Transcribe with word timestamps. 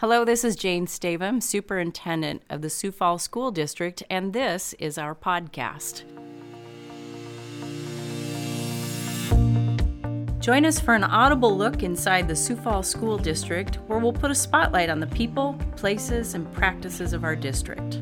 Hello, 0.00 0.24
this 0.24 0.44
is 0.44 0.56
Jane 0.56 0.86
Stavem, 0.86 1.42
Superintendent 1.42 2.40
of 2.48 2.62
the 2.62 2.70
Sioux 2.70 2.90
Falls 2.90 3.22
School 3.22 3.50
District, 3.50 4.02
and 4.08 4.32
this 4.32 4.72
is 4.78 4.96
our 4.96 5.14
podcast. 5.14 6.04
Join 10.40 10.64
us 10.64 10.80
for 10.80 10.94
an 10.94 11.04
audible 11.04 11.54
look 11.54 11.82
inside 11.82 12.28
the 12.28 12.34
Sioux 12.34 12.56
Falls 12.56 12.88
School 12.88 13.18
District, 13.18 13.74
where 13.88 13.98
we'll 13.98 14.10
put 14.10 14.30
a 14.30 14.34
spotlight 14.34 14.88
on 14.88 15.00
the 15.00 15.06
people, 15.08 15.54
places, 15.76 16.32
and 16.32 16.50
practices 16.54 17.12
of 17.12 17.22
our 17.22 17.36
district. 17.36 18.00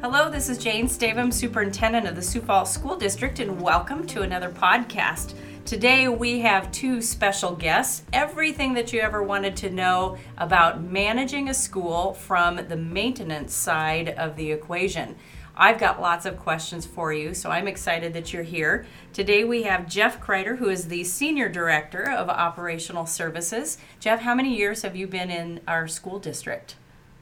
Hello, 0.00 0.30
this 0.30 0.48
is 0.48 0.56
Jane 0.56 0.86
Stavem, 0.86 1.34
Superintendent 1.34 2.06
of 2.06 2.14
the 2.14 2.22
Sioux 2.22 2.42
Falls 2.42 2.72
School 2.72 2.94
District, 2.96 3.40
and 3.40 3.60
welcome 3.60 4.06
to 4.06 4.22
another 4.22 4.50
podcast. 4.50 5.34
Today 5.68 6.08
we 6.08 6.40
have 6.40 6.72
two 6.72 7.02
special 7.02 7.54
guests. 7.54 8.02
Everything 8.10 8.72
that 8.72 8.90
you 8.90 9.00
ever 9.00 9.22
wanted 9.22 9.54
to 9.58 9.68
know 9.68 10.16
about 10.38 10.82
managing 10.82 11.50
a 11.50 11.52
school 11.52 12.14
from 12.14 12.56
the 12.68 12.76
maintenance 12.76 13.52
side 13.52 14.08
of 14.08 14.34
the 14.36 14.50
equation. 14.50 15.14
I've 15.54 15.78
got 15.78 16.00
lots 16.00 16.24
of 16.24 16.38
questions 16.38 16.86
for 16.86 17.12
you, 17.12 17.34
so 17.34 17.50
I'm 17.50 17.68
excited 17.68 18.14
that 18.14 18.32
you're 18.32 18.44
here. 18.44 18.86
Today 19.12 19.44
we 19.44 19.64
have 19.64 19.86
Jeff 19.86 20.22
Kreiter, 20.22 20.56
who 20.56 20.70
is 20.70 20.88
the 20.88 21.04
Senior 21.04 21.50
Director 21.50 22.10
of 22.10 22.30
Operational 22.30 23.04
Services. 23.04 23.76
Jeff, 24.00 24.20
how 24.20 24.34
many 24.34 24.56
years 24.56 24.80
have 24.80 24.96
you 24.96 25.06
been 25.06 25.30
in 25.30 25.60
our 25.68 25.86
school 25.86 26.18
district? 26.18 26.76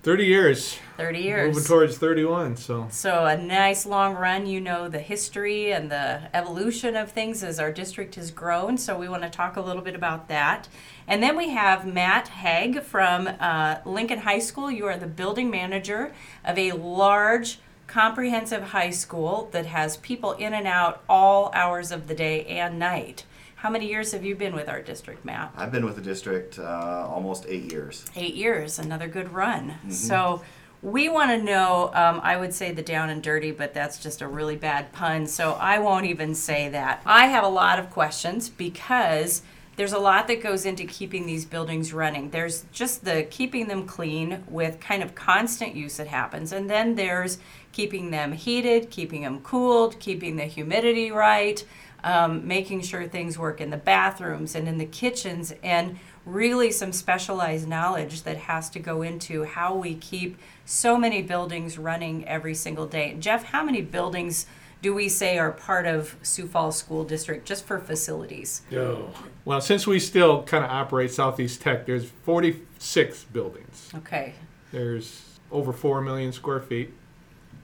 30 0.07 0.25
years. 0.25 0.79
30 0.99 1.19
years. 1.19 1.49
Moving 1.49 1.67
towards 1.67 1.99
31, 1.99 2.57
so. 2.59 2.87
So, 2.93 3.25
a 3.27 3.37
nice 3.37 3.85
long 3.85 4.15
run. 4.15 4.47
You 4.47 4.61
know 4.61 4.89
the 4.89 5.01
history 5.01 5.73
and 5.73 5.91
the 5.91 6.31
evolution 6.33 6.95
of 6.95 7.11
things 7.11 7.43
as 7.43 7.59
our 7.59 7.73
district 7.73 8.15
has 8.15 8.31
grown. 8.31 8.79
So, 8.79 8.97
we 8.97 9.09
want 9.09 9.25
to 9.25 9.29
talk 9.29 9.57
a 9.57 9.61
little 9.61 9.83
bit 9.83 9.97
about 9.97 10.29
that. 10.29 10.69
And 11.09 11.25
then 11.25 11.37
we 11.37 11.49
have 11.49 11.85
Matt 11.85 12.29
Haag 12.29 12.85
from 12.85 13.27
uh, 13.41 13.79
Lincoln 13.85 14.21
High 14.21 14.39
School. 14.39 14.71
You 14.71 14.87
are 14.87 14.97
the 14.97 15.09
building 15.09 15.51
manager 15.51 16.13
of 16.45 16.57
a 16.57 16.71
large, 16.71 17.59
comprehensive 17.89 18.63
high 18.63 18.91
school 18.91 19.49
that 19.51 19.67
has 19.67 19.97
people 19.97 20.35
in 20.35 20.55
and 20.55 20.69
out 20.69 21.03
all 21.09 21.51
hours 21.53 21.91
of 21.91 22.07
the 22.07 22.15
day 22.15 22.45
and 22.47 22.79
night. 22.79 23.25
How 23.57 23.71
many 23.71 23.89
years 23.89 24.13
have 24.13 24.23
you 24.23 24.37
been 24.37 24.55
with 24.55 24.69
our 24.69 24.83
district, 24.83 25.25
Matt? 25.25 25.51
I've 25.57 25.73
been 25.73 25.87
with 25.87 25.97
the 25.97 26.03
district 26.03 26.59
uh, 26.59 27.09
almost 27.09 27.47
eight 27.49 27.73
years. 27.73 28.05
Eight 28.15 28.35
years, 28.35 28.79
another 28.79 29.09
good 29.09 29.33
run. 29.33 29.71
Mm-hmm. 29.71 29.91
So 29.91 30.43
we 30.83 31.09
want 31.09 31.31
to 31.31 31.43
know, 31.43 31.91
um, 31.95 32.21
I 32.23 32.37
would 32.37 32.53
say 32.53 32.71
the 32.73 32.83
down 32.83 33.09
and 33.09 33.23
dirty, 33.23 33.53
but 33.53 33.73
that's 33.73 33.99
just 33.99 34.21
a 34.21 34.29
really 34.29 34.57
bad 34.57 34.93
pun, 34.93 35.27
so 35.27 35.55
I 35.55 35.79
won't 35.79 36.05
even 36.05 36.35
say 36.35 36.69
that. 36.69 37.01
I 37.07 37.29
have 37.29 37.45
a 37.45 37.49
lot 37.49 37.79
of 37.79 37.91
questions 37.91 38.51
because 38.51 39.41
there's 39.77 39.95
a 39.95 39.99
lot 39.99 40.29
that 40.29 40.43
goes 40.43 40.67
into 40.67 40.85
keeping 40.85 41.27
these 41.27 41.47
buildings 41.47 41.95
running. 41.95 42.31
There's 42.31 42.67
just 42.73 43.07
the 43.07 43.27
keeping 43.31 43.69
them 43.69 43.87
clean 43.87 44.45
with 44.49 44.81
kind 44.81 45.03
of 45.03 45.15
constant 45.15 45.75
use 45.75 45.97
that 45.97 46.09
happens, 46.09 46.53
and 46.53 46.69
then 46.69 46.95
there's 46.95 47.39
keeping 47.73 48.11
them 48.11 48.33
heated, 48.33 48.91
keeping 48.91 49.23
them 49.23 49.41
cooled, 49.41 49.99
keeping 49.99 50.37
the 50.37 50.45
humidity 50.45 51.11
right 51.11 51.65
um, 52.07 52.47
making 52.47 52.83
sure 52.83 53.07
things 53.09 53.37
work 53.37 53.61
in 53.61 53.71
the 53.71 53.77
bathrooms 53.77 54.55
and 54.55 54.69
in 54.69 54.79
the 54.79 54.87
kitchens, 54.87 55.53
and 55.63 55.99
really 56.25 56.71
some 56.71 56.93
specialized 56.93 57.69
knowledge 57.69 58.23
that 58.23 58.37
has 58.37 58.71
to 58.71 58.79
go 58.79 59.03
into 59.03 59.43
how 59.43 59.75
we 59.75 59.95
keep 59.97 60.39
so 60.65 60.97
many 60.97 61.21
buildings 61.21 61.77
running 61.77 62.27
every 62.27 62.55
single 62.55 62.87
day. 62.87 63.17
Jeff, 63.19 63.45
how 63.45 63.63
many 63.63 63.83
buildings? 63.83 64.47
do 64.83 64.95
we 64.95 65.09
say 65.09 65.39
are 65.39 65.53
part 65.53 65.87
of 65.87 66.15
Sioux 66.23 66.47
Falls 66.47 66.77
School 66.77 67.03
District 67.03 67.47
just 67.47 67.65
for 67.65 67.81
facilities? 67.81 68.63
Oh. 68.73 69.09
Well, 69.45 69.61
since 69.61 69.87
we 69.87 69.99
still 69.99 70.43
kind 70.43 70.63
of 70.65 70.71
operate 70.71 71.11
Southeast 71.11 71.63
Tech, 71.63 71.87
there's 71.87 72.05
46 72.05 73.25
buildings. 73.25 73.91
Okay. 73.97 74.35
There's 74.71 75.39
over 75.51 75.73
4 75.73 76.03
million 76.03 76.31
square 76.31 76.61
feet 76.61 76.93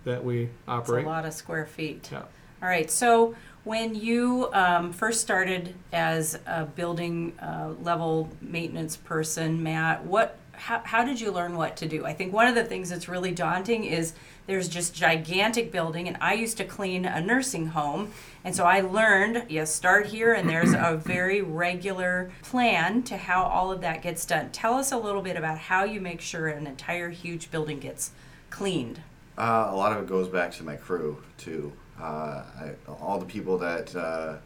that 0.04 0.24
we 0.24 0.48
operate. 0.66 1.04
That's 1.04 1.12
a 1.12 1.14
lot 1.14 1.27
of 1.27 1.34
square 1.34 1.66
feet. 1.66 2.08
Yeah. 2.10 2.22
All 2.62 2.68
right. 2.68 2.90
So 2.90 3.36
when 3.64 3.95
you 3.95 4.50
um, 4.52 4.92
first 4.92 5.20
started 5.20 5.74
as 5.92 6.39
a 6.46 6.64
building 6.64 7.39
uh, 7.40 7.74
level 7.83 8.28
maintenance 8.40 8.96
person, 8.96 9.62
Matt, 9.62 10.05
what 10.05 10.39
how, 10.52 10.80
how 10.84 11.05
did 11.05 11.20
you 11.20 11.33
learn 11.33 11.56
what 11.56 11.77
to 11.78 11.89
do? 11.89 12.05
I 12.05 12.12
think 12.12 12.33
one 12.33 12.46
of 12.46 12.55
the 12.55 12.62
things 12.62 12.89
that's 12.89 13.08
really 13.08 13.33
daunting 13.33 13.84
is 13.84 14.12
there's 14.46 14.68
just 14.68 14.95
gigantic 14.95 15.73
building, 15.73 16.06
and 16.06 16.17
I 16.20 16.34
used 16.34 16.56
to 16.58 16.64
clean 16.64 17.05
a 17.05 17.20
nursing 17.20 17.68
home, 17.68 18.12
and 18.45 18.55
so 18.55 18.64
I 18.64 18.80
learned 18.80 19.50
you 19.50 19.67
start 19.67 20.06
here, 20.06 20.34
and 20.34 20.48
there's 20.48 20.73
a 20.73 20.96
very 21.05 21.40
regular 21.40 22.30
plan 22.42 23.02
to 23.05 23.17
how 23.17 23.42
all 23.44 23.73
of 23.73 23.80
that 23.80 24.02
gets 24.02 24.24
done. 24.24 24.50
Tell 24.50 24.74
us 24.74 24.92
a 24.92 24.98
little 24.98 25.23
bit 25.23 25.36
about 25.36 25.58
how 25.58 25.84
you 25.84 26.00
make 26.00 26.20
sure 26.20 26.48
an 26.48 26.67
entire 26.67 27.11
huge 27.11 27.50
building 27.50 27.80
gets 27.80 28.12
cleaned. 28.50 29.00
Uh, 29.36 29.68
a 29.70 29.74
lot 29.74 29.92
of 29.92 30.02
it 30.02 30.06
goes 30.06 30.29
back 30.29 30.52
to 30.52 30.62
my 30.62 30.77
crew 30.77 31.23
too. 31.39 31.73
Uh, 32.02 32.42
I, 32.61 32.70
all 33.01 33.18
the 33.18 33.27
people 33.27 33.58
that 33.58 33.95
uh, 33.95 34.36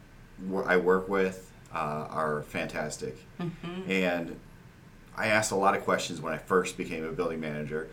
I 0.66 0.76
work 0.76 1.08
with 1.08 1.50
uh, 1.74 2.06
are 2.10 2.42
fantastic. 2.42 3.16
Mm-hmm. 3.40 3.90
And 3.90 4.38
I 5.16 5.28
asked 5.28 5.52
a 5.52 5.56
lot 5.56 5.74
of 5.74 5.82
questions 5.82 6.20
when 6.20 6.34
I 6.34 6.38
first 6.38 6.76
became 6.76 7.04
a 7.04 7.12
building 7.12 7.40
manager. 7.40 7.88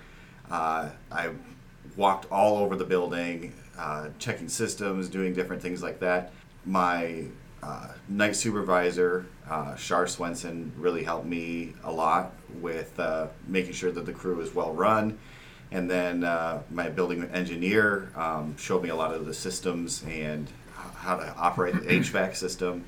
Uh, 0.52 0.90
I 1.10 1.30
walked 1.96 2.30
all 2.30 2.58
over 2.58 2.76
the 2.76 2.84
building, 2.84 3.54
uh, 3.78 4.10
checking 4.20 4.50
systems, 4.50 5.08
doing 5.08 5.34
different 5.34 5.62
things 5.62 5.82
like 5.82 6.00
that. 6.02 6.34
My 6.66 7.26
uh, 7.62 7.90
night 8.10 8.36
supervisor, 8.36 9.26
uh, 9.50 9.76
Shar 9.76 10.08
Swenson, 10.08 10.74
really 10.78 11.04
helped 11.04 11.26
me 11.26 11.74
a 11.86 11.92
lot 11.92 12.34
with 12.60 13.00
uh, 13.00 13.28
making 13.48 13.74
sure 13.74 13.92
that 13.92 14.06
the 14.06 14.14
crew 14.14 14.42
is 14.42 14.54
well 14.54 14.74
run 14.74 15.18
and 15.72 15.90
then 15.90 16.24
uh, 16.24 16.62
my 16.72 16.90
building 16.90 17.24
engineer 17.34 18.10
um, 18.16 18.56
showed 18.58 18.84
me 18.84 18.90
a 18.90 18.96
lot 18.96 19.14
of 19.14 19.26
the 19.26 19.34
systems 19.34 20.04
and 20.08 20.48
how 20.96 21.18
to 21.18 21.36
operate 21.36 21.74
the 21.76 21.82
HVAC 22.00 22.36
system. 22.36 22.84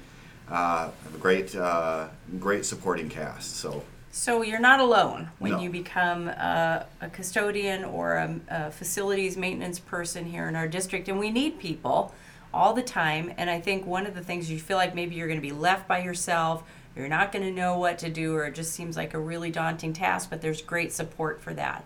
Uh, 0.50 0.92
a 1.14 1.18
great, 1.18 1.56
uh, 1.56 2.08
great 2.40 2.66
supporting 2.66 3.10
cast. 3.10 3.58
So. 3.58 3.84
So 4.12 4.44
you're 4.44 4.60
not 4.60 4.80
alone 4.80 5.30
when 5.40 5.54
no. 5.54 5.60
you 5.60 5.70
become 5.70 6.30
a, 6.30 6.86
a 7.02 7.10
custodian 7.10 7.84
or 7.84 8.14
a, 8.14 8.40
a, 8.48 8.72
facilities 8.72 9.36
maintenance 9.36 9.78
person 9.78 10.24
here 10.24 10.48
in 10.48 10.56
our 10.56 10.70
district, 10.70 11.10
and 11.10 11.20
we 11.20 11.32
need 11.32 11.60
people 11.60 12.14
all 12.54 12.74
the 12.74 12.82
time. 12.82 13.34
And 13.38 13.50
I 13.50 13.60
think 13.60 13.86
one 13.86 14.08
of 14.08 14.16
the 14.16 14.22
things 14.22 14.50
you 14.50 14.58
feel 14.58 14.78
like 14.78 14.96
maybe 14.96 15.16
you're 15.16 15.28
going 15.28 15.42
to 15.42 15.46
be 15.46 15.52
left 15.52 15.86
by 15.86 16.02
yourself, 16.02 16.64
you're 16.96 17.10
not 17.10 17.34
going 17.34 17.44
to 17.44 17.52
know 17.52 17.78
what 17.78 18.00
to 18.00 18.10
do, 18.10 18.34
or 18.36 18.46
it 18.46 18.56
just 18.56 18.72
seems 18.72 18.96
like 18.96 19.14
a 19.14 19.20
really 19.20 19.52
daunting 19.52 19.92
task. 19.92 20.30
But 20.30 20.42
there's 20.42 20.62
great 20.62 20.94
support 20.94 21.42
for 21.42 21.54
that. 21.56 21.86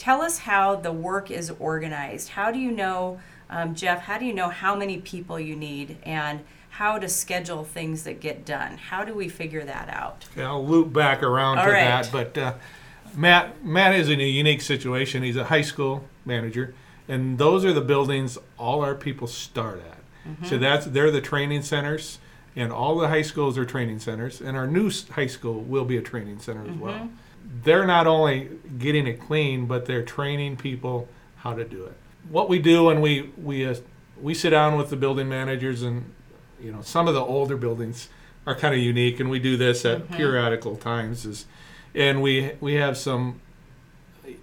Tell 0.00 0.22
us 0.22 0.38
how 0.38 0.76
the 0.76 0.92
work 0.92 1.30
is 1.30 1.52
organized. 1.58 2.30
How 2.30 2.50
do 2.50 2.58
you 2.58 2.70
know, 2.70 3.20
um, 3.50 3.74
Jeff, 3.74 4.00
how 4.00 4.16
do 4.16 4.24
you 4.24 4.32
know 4.32 4.48
how 4.48 4.74
many 4.74 4.96
people 4.96 5.38
you 5.38 5.54
need 5.54 5.98
and 6.04 6.40
how 6.70 6.98
to 6.98 7.06
schedule 7.06 7.64
things 7.64 8.04
that 8.04 8.18
get 8.18 8.46
done? 8.46 8.78
How 8.78 9.04
do 9.04 9.12
we 9.12 9.28
figure 9.28 9.62
that 9.62 9.90
out? 9.90 10.24
Okay, 10.32 10.42
I'll 10.42 10.66
loop 10.66 10.90
back 10.90 11.22
around 11.22 11.58
All 11.58 11.66
to 11.66 11.72
right. 11.72 11.84
that. 11.84 12.08
But 12.10 12.38
uh, 12.38 12.54
Matt, 13.14 13.62
Matt 13.62 13.94
is 13.94 14.08
in 14.08 14.22
a 14.22 14.26
unique 14.26 14.62
situation. 14.62 15.22
He's 15.22 15.36
a 15.36 15.44
high 15.44 15.60
school 15.60 16.04
manager, 16.24 16.72
and 17.06 17.36
those 17.36 17.62
are 17.66 17.74
the 17.74 17.82
buildings 17.82 18.38
all 18.56 18.82
our 18.82 18.94
people 18.94 19.26
start 19.26 19.80
at. 19.80 19.98
Mm-hmm. 20.26 20.46
So 20.46 20.56
that's 20.56 20.86
they're 20.86 21.10
the 21.10 21.20
training 21.20 21.60
centers, 21.60 22.20
and 22.56 22.72
all 22.72 22.96
the 22.96 23.08
high 23.08 23.20
schools 23.20 23.58
are 23.58 23.66
training 23.66 23.98
centers, 23.98 24.40
and 24.40 24.56
our 24.56 24.66
new 24.66 24.90
high 25.10 25.26
school 25.26 25.60
will 25.60 25.84
be 25.84 25.98
a 25.98 26.02
training 26.02 26.38
center 26.38 26.62
as 26.62 26.68
mm-hmm. 26.68 26.80
well 26.80 27.10
they're 27.62 27.86
not 27.86 28.06
only 28.06 28.50
getting 28.78 29.06
it 29.06 29.20
clean, 29.20 29.66
but 29.66 29.86
they're 29.86 30.04
training 30.04 30.56
people 30.56 31.08
how 31.36 31.54
to 31.54 31.64
do 31.64 31.84
it. 31.84 31.96
What 32.28 32.48
we 32.48 32.58
do 32.58 32.84
when 32.84 33.00
we 33.00 33.30
we 33.36 33.66
uh, 33.66 33.76
we 34.20 34.34
sit 34.34 34.50
down 34.50 34.76
with 34.76 34.90
the 34.90 34.96
building 34.96 35.28
managers, 35.28 35.82
and 35.82 36.12
you 36.60 36.70
know 36.72 36.82
some 36.82 37.08
of 37.08 37.14
the 37.14 37.20
older 37.20 37.56
buildings 37.56 38.08
are 38.46 38.54
kind 38.54 38.74
of 38.74 38.80
unique, 38.80 39.20
and 39.20 39.30
we 39.30 39.38
do 39.38 39.56
this 39.56 39.84
at 39.84 40.00
mm-hmm. 40.00 40.14
periodical 40.14 40.76
times. 40.76 41.24
Is 41.24 41.46
and 41.94 42.22
we 42.22 42.52
we 42.60 42.74
have 42.74 42.96
some 42.96 43.40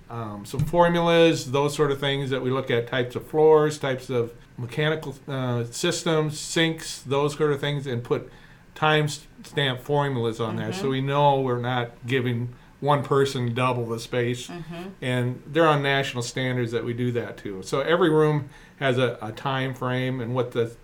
um, 0.10 0.46
some 0.46 0.62
formulas, 0.62 1.52
those 1.52 1.76
sort 1.76 1.92
of 1.92 2.00
things 2.00 2.30
that 2.30 2.42
we 2.42 2.50
look 2.50 2.72
at 2.72 2.88
types 2.88 3.16
of 3.16 3.26
floors, 3.28 3.78
types 3.78 4.10
of 4.10 4.34
mechanical 4.58 5.16
uh, 5.28 5.64
systems, 5.66 6.40
sinks, 6.40 7.02
those 7.02 7.36
sort 7.36 7.52
of 7.52 7.60
things, 7.60 7.88
and 7.88 8.04
put 8.04 8.30
time 8.76 9.08
stamp 9.44 9.82
formulas 9.82 10.40
on 10.40 10.56
mm-hmm. 10.56 10.66
there 10.66 10.74
so 10.74 10.90
we 10.90 11.02
know 11.02 11.42
we're 11.42 11.60
not 11.60 11.90
giving 12.06 12.54
one 12.80 13.04
person 13.04 13.54
double 13.54 13.86
the 13.88 14.00
space. 14.00 14.48
Mm-hmm. 14.48 14.84
And 15.02 15.42
they're 15.48 15.68
on 15.68 15.82
national 15.82 16.24
standards 16.24 16.72
that 16.72 16.84
we 16.84 16.94
do 16.94 17.12
that 17.14 17.38
too. 17.38 17.64
So 17.64 17.82
every 17.82 18.10
room 18.10 18.50
has 18.80 18.98
a, 18.98 19.18
a 19.22 19.32
time 19.32 19.74
frame 19.74 20.22
and 20.22 20.36
what 20.36 20.52
the 20.52 20.76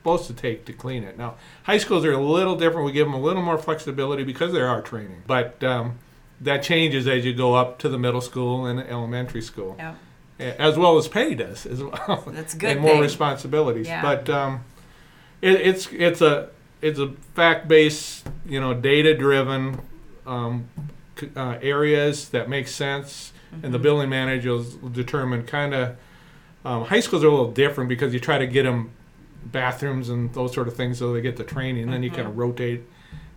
supposed 0.00 0.26
to 0.26 0.32
take 0.32 0.64
to 0.64 0.72
clean 0.72 1.04
it. 1.04 1.18
Now, 1.18 1.34
high 1.64 1.78
schools 1.78 2.04
are 2.04 2.12
a 2.12 2.20
little 2.20 2.56
different. 2.56 2.86
We 2.86 2.92
give 2.92 3.06
them 3.06 3.14
a 3.14 3.20
little 3.20 3.42
more 3.42 3.58
flexibility 3.58 4.24
because 4.24 4.52
there 4.52 4.66
are 4.66 4.80
training. 4.80 5.22
But 5.26 5.62
um, 5.62 5.98
that 6.40 6.62
changes 6.62 7.06
as 7.06 7.24
you 7.24 7.34
go 7.34 7.54
up 7.54 7.78
to 7.80 7.88
the 7.88 7.98
middle 7.98 8.20
school 8.20 8.66
and 8.66 8.80
elementary 8.80 9.42
school. 9.42 9.76
Yeah. 9.78 9.94
As 10.38 10.78
well 10.78 10.96
as 10.96 11.06
pay 11.06 11.34
does 11.34 11.66
as 11.66 11.82
well. 11.82 12.24
That's 12.28 12.54
good. 12.56 12.70
and 12.70 12.80
more 12.80 12.92
thing. 12.92 13.02
responsibilities. 13.02 13.86
Yeah. 13.86 14.00
But 14.00 14.30
um, 14.30 14.64
it, 15.42 15.60
it's 15.60 15.88
it's 15.92 16.22
a 16.22 16.48
it's 16.80 16.98
a 16.98 17.12
fact 17.34 17.68
based, 17.68 18.26
you 18.46 18.58
know, 18.58 18.72
data 18.72 19.14
driven 19.14 19.82
um, 20.26 20.66
uh, 21.36 21.58
areas 21.62 22.28
that 22.30 22.48
make 22.48 22.68
sense, 22.68 23.32
and 23.62 23.74
the 23.74 23.78
building 23.78 24.08
manager 24.08 24.52
will 24.52 24.90
determine 24.90 25.44
kind 25.44 25.74
of. 25.74 25.96
Um, 26.62 26.84
high 26.84 27.00
schools 27.00 27.24
are 27.24 27.28
a 27.28 27.30
little 27.30 27.52
different 27.52 27.88
because 27.88 28.12
you 28.12 28.20
try 28.20 28.36
to 28.36 28.46
get 28.46 28.64
them 28.64 28.90
bathrooms 29.46 30.10
and 30.10 30.32
those 30.34 30.52
sort 30.52 30.68
of 30.68 30.76
things 30.76 30.98
so 30.98 31.12
they 31.14 31.22
get 31.22 31.36
the 31.36 31.44
training. 31.44 31.84
And 31.84 31.92
then 31.92 32.02
you 32.02 32.10
kind 32.10 32.28
of 32.28 32.36
rotate. 32.36 32.82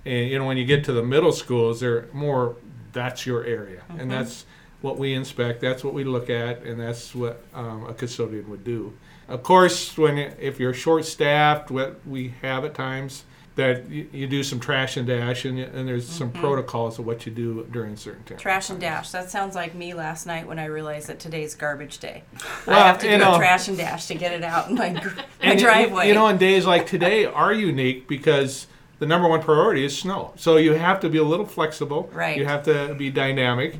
And 0.06 0.30
you 0.30 0.38
know 0.38 0.46
when 0.46 0.58
you 0.58 0.66
get 0.66 0.84
to 0.86 0.94
the 0.94 1.04
middle 1.04 1.32
schools, 1.32 1.80
they're 1.80 2.10
more 2.12 2.58
that's 2.92 3.26
your 3.26 3.44
area, 3.46 3.84
and 3.98 4.12
that's 4.12 4.46
what 4.82 4.98
we 5.00 5.14
inspect. 5.14 5.62
That's 5.62 5.84
what 5.84 5.94
we 5.94 6.04
look 6.04 6.30
at, 6.30 6.64
and 6.64 6.80
that's 6.80 7.16
what 7.16 7.44
um, 7.54 7.86
a 7.86 7.94
custodian 7.94 8.50
would 8.50 8.64
do. 8.64 8.94
Of 9.28 9.42
course, 9.42 9.98
when 9.98 10.18
if 10.18 10.60
you're 10.60 10.74
short 10.74 11.06
staffed, 11.06 11.72
what 11.72 12.06
we 12.06 12.34
have 12.42 12.66
at 12.66 12.74
times 12.74 13.24
that 13.56 13.88
you, 13.90 14.08
you 14.12 14.28
do 14.28 14.44
some 14.44 14.60
trash 14.60 14.98
and 14.98 15.06
dash, 15.06 15.46
and, 15.46 15.60
and 15.60 15.88
there's 15.88 16.08
some 16.08 16.32
protocols 16.32 16.98
of 16.98 17.06
what 17.06 17.26
you 17.26 17.32
do 17.32 17.68
during 17.72 17.96
certain 17.96 18.24
times. 18.24 18.42
Trash 18.42 18.70
and 18.70 18.80
dash. 18.80 19.12
That 19.12 19.30
sounds 19.30 19.54
like 19.56 19.76
me 19.76 19.94
last 19.94 20.26
night 20.26 20.48
when 20.48 20.58
I 20.58 20.66
realized 20.66 21.08
that 21.08 21.20
today's 21.20 21.54
garbage 21.54 22.00
day. 22.00 22.24
I 22.68 22.80
have 22.88 22.98
to 23.00 23.10
do 23.10 23.18
know- 23.18 23.36
a 23.36 23.38
trash 23.38 23.68
and 23.68 23.78
dash 23.78 24.08
to 24.08 24.16
get 24.16 24.32
it 24.32 24.44
out 24.44 24.70
in 24.70 24.76
my, 24.76 24.90
my 24.94 25.12
And 25.42 25.60
you- 25.60 25.66
driveway. 25.68 26.08
You 26.08 26.16
know, 26.16 26.26
on 26.26 26.38
days 26.38 26.66
like 26.66 26.88
today 26.88 27.26
are 27.26 27.54
unique 27.54 28.08
because 28.08 28.66
the 29.00 29.06
number 29.06 29.28
one 29.28 29.42
priority 29.42 29.86
is 29.86 29.98
snow. 29.98 30.34
So 30.36 30.58
you 30.58 30.74
have 30.74 31.00
to 31.02 31.10
be 31.10 31.18
a 31.20 31.24
little 31.24 31.46
flexible. 31.46 32.10
Right. 32.14 32.38
You 32.38 32.46
have 32.46 32.64
to 32.64 32.96
be 32.96 33.10
dynamic 33.12 33.76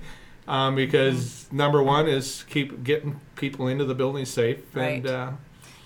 um, 0.48 0.76
because 0.76 1.48
number 1.52 1.81
one 1.81 2.08
is 2.08 2.44
keep 2.50 2.84
getting 2.84 3.19
people 3.36 3.68
into 3.68 3.86
the 3.86 3.96
building 3.96 4.26
safe. 4.26 4.60
And 4.76 5.04
Right. 5.04 5.06
uh, 5.06 5.31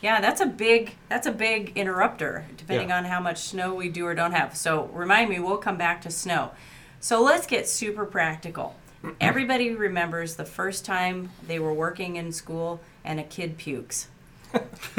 Yeah, 0.02 0.22
that's 0.22 0.42
a 0.42 0.46
big 0.46 0.94
that's 1.10 1.26
a 1.26 1.32
big 1.32 1.72
interrupter 1.76 2.46
depending 2.56 2.90
Yeah. 2.90 2.98
on 3.00 3.06
how 3.06 3.20
much 3.20 3.38
snow 3.40 3.74
we 3.74 3.90
do 3.90 4.06
or 4.06 4.14
don't 4.14 4.32
have. 4.34 4.56
So 4.56 4.86
remind 4.94 5.30
me, 5.30 5.40
we'll 5.40 5.58
come 5.58 5.78
back 5.78 6.02
to 6.04 6.12
snow. 6.12 6.52
So 7.00 7.22
let's 7.22 7.48
get 7.48 7.68
super 7.68 8.06
practical. 8.06 8.76
Everybody 9.22 9.74
remembers 9.74 10.36
the 10.36 10.46
first 10.46 10.86
time 10.86 11.30
they 11.48 11.60
were 11.60 11.74
working 11.74 12.16
in 12.16 12.32
school 12.32 12.80
and 13.04 13.20
a 13.20 13.24
kid 13.24 13.58
pukes. 13.58 14.08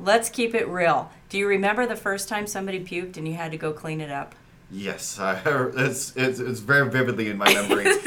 Let's 0.00 0.30
keep 0.30 0.54
it 0.54 0.68
real. 0.68 1.10
Do 1.28 1.38
you 1.38 1.46
remember 1.48 1.84
the 1.86 1.96
first 1.96 2.28
time 2.28 2.46
somebody 2.46 2.78
puked 2.84 3.16
and 3.16 3.26
you 3.26 3.34
had 3.34 3.50
to 3.50 3.58
go 3.58 3.72
clean 3.72 4.00
it 4.00 4.10
up? 4.10 4.34
Yes, 4.70 5.18
I, 5.18 5.40
it's, 5.76 6.14
it's 6.14 6.40
it's 6.40 6.60
very 6.60 6.90
vividly 6.90 7.28
in 7.28 7.38
my 7.38 7.52
memory. 7.52 7.84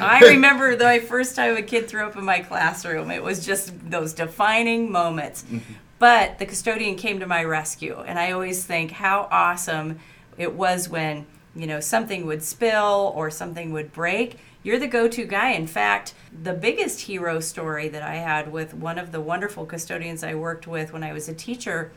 I 0.00 0.20
remember 0.22 0.76
the 0.76 1.04
first 1.06 1.34
time 1.34 1.56
a 1.56 1.62
kid 1.62 1.88
threw 1.88 2.04
up 2.04 2.16
in 2.16 2.24
my 2.24 2.40
classroom. 2.40 3.10
It 3.10 3.22
was 3.22 3.44
just 3.44 3.90
those 3.90 4.12
defining 4.12 4.90
moments. 4.92 5.42
Mm-hmm. 5.42 5.72
But 5.98 6.38
the 6.38 6.46
custodian 6.46 6.96
came 6.96 7.20
to 7.20 7.26
my 7.26 7.44
rescue, 7.44 8.00
and 8.00 8.18
I 8.18 8.32
always 8.32 8.64
think 8.64 8.92
how 8.92 9.28
awesome 9.30 9.98
it 10.38 10.54
was 10.54 10.88
when 10.88 11.26
you 11.54 11.66
know 11.66 11.80
something 11.80 12.26
would 12.26 12.42
spill 12.42 13.12
or 13.14 13.30
something 13.30 13.72
would 13.72 13.92
break. 13.92 14.38
You're 14.62 14.78
the 14.78 14.86
go-to 14.86 15.24
guy. 15.24 15.52
In 15.52 15.66
fact, 15.66 16.14
the 16.42 16.52
biggest 16.52 17.00
hero 17.00 17.40
story 17.40 17.88
that 17.88 18.02
I 18.02 18.16
had 18.16 18.52
with 18.52 18.74
one 18.74 18.98
of 18.98 19.10
the 19.10 19.20
wonderful 19.20 19.64
custodians 19.64 20.22
I 20.22 20.34
worked 20.34 20.66
with 20.66 20.92
when 20.92 21.02
I 21.02 21.14
was 21.14 21.30
a 21.30 21.34
teacher 21.34 21.92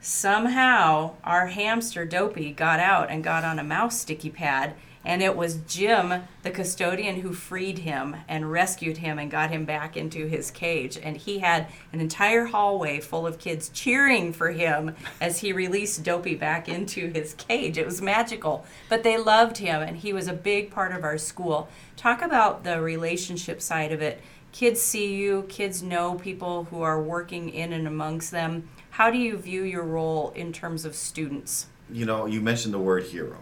somehow 0.00 1.14
our 1.22 1.48
hamster 1.48 2.04
Dopey 2.04 2.52
got 2.52 2.80
out 2.80 3.10
and 3.10 3.22
got 3.22 3.44
on 3.44 3.58
a 3.58 3.64
mouse 3.64 4.00
sticky 4.00 4.30
pad. 4.30 4.74
And 5.02 5.22
it 5.22 5.34
was 5.34 5.62
Jim, 5.66 6.24
the 6.42 6.50
custodian, 6.50 7.22
who 7.22 7.32
freed 7.32 7.78
him 7.78 8.16
and 8.28 8.52
rescued 8.52 8.98
him 8.98 9.18
and 9.18 9.30
got 9.30 9.50
him 9.50 9.64
back 9.64 9.96
into 9.96 10.26
his 10.26 10.50
cage. 10.50 10.98
And 11.02 11.16
he 11.16 11.38
had 11.38 11.68
an 11.90 12.00
entire 12.00 12.44
hallway 12.44 13.00
full 13.00 13.26
of 13.26 13.38
kids 13.38 13.70
cheering 13.70 14.34
for 14.34 14.50
him 14.50 14.94
as 15.18 15.38
he 15.38 15.54
released 15.54 16.04
Dopey 16.04 16.34
back 16.34 16.68
into 16.68 17.08
his 17.08 17.32
cage. 17.32 17.78
It 17.78 17.86
was 17.86 18.02
magical. 18.02 18.66
But 18.90 19.02
they 19.02 19.16
loved 19.16 19.56
him, 19.56 19.80
and 19.80 19.96
he 19.96 20.12
was 20.12 20.28
a 20.28 20.34
big 20.34 20.70
part 20.70 20.92
of 20.92 21.02
our 21.02 21.16
school. 21.16 21.68
Talk 21.96 22.20
about 22.20 22.64
the 22.64 22.82
relationship 22.82 23.62
side 23.62 23.92
of 23.92 24.02
it. 24.02 24.20
Kids 24.52 24.82
see 24.82 25.14
you, 25.14 25.46
kids 25.48 25.82
know 25.82 26.16
people 26.16 26.64
who 26.64 26.82
are 26.82 27.00
working 27.00 27.48
in 27.48 27.72
and 27.72 27.86
amongst 27.86 28.32
them. 28.32 28.68
How 29.00 29.10
do 29.10 29.16
you 29.16 29.38
view 29.38 29.62
your 29.62 29.82
role 29.82 30.30
in 30.36 30.52
terms 30.52 30.84
of 30.84 30.94
students? 30.94 31.68
you 31.90 32.04
know, 32.04 32.26
you 32.26 32.40
mentioned 32.40 32.74
the 32.74 32.78
word 32.78 33.04
hero, 33.04 33.38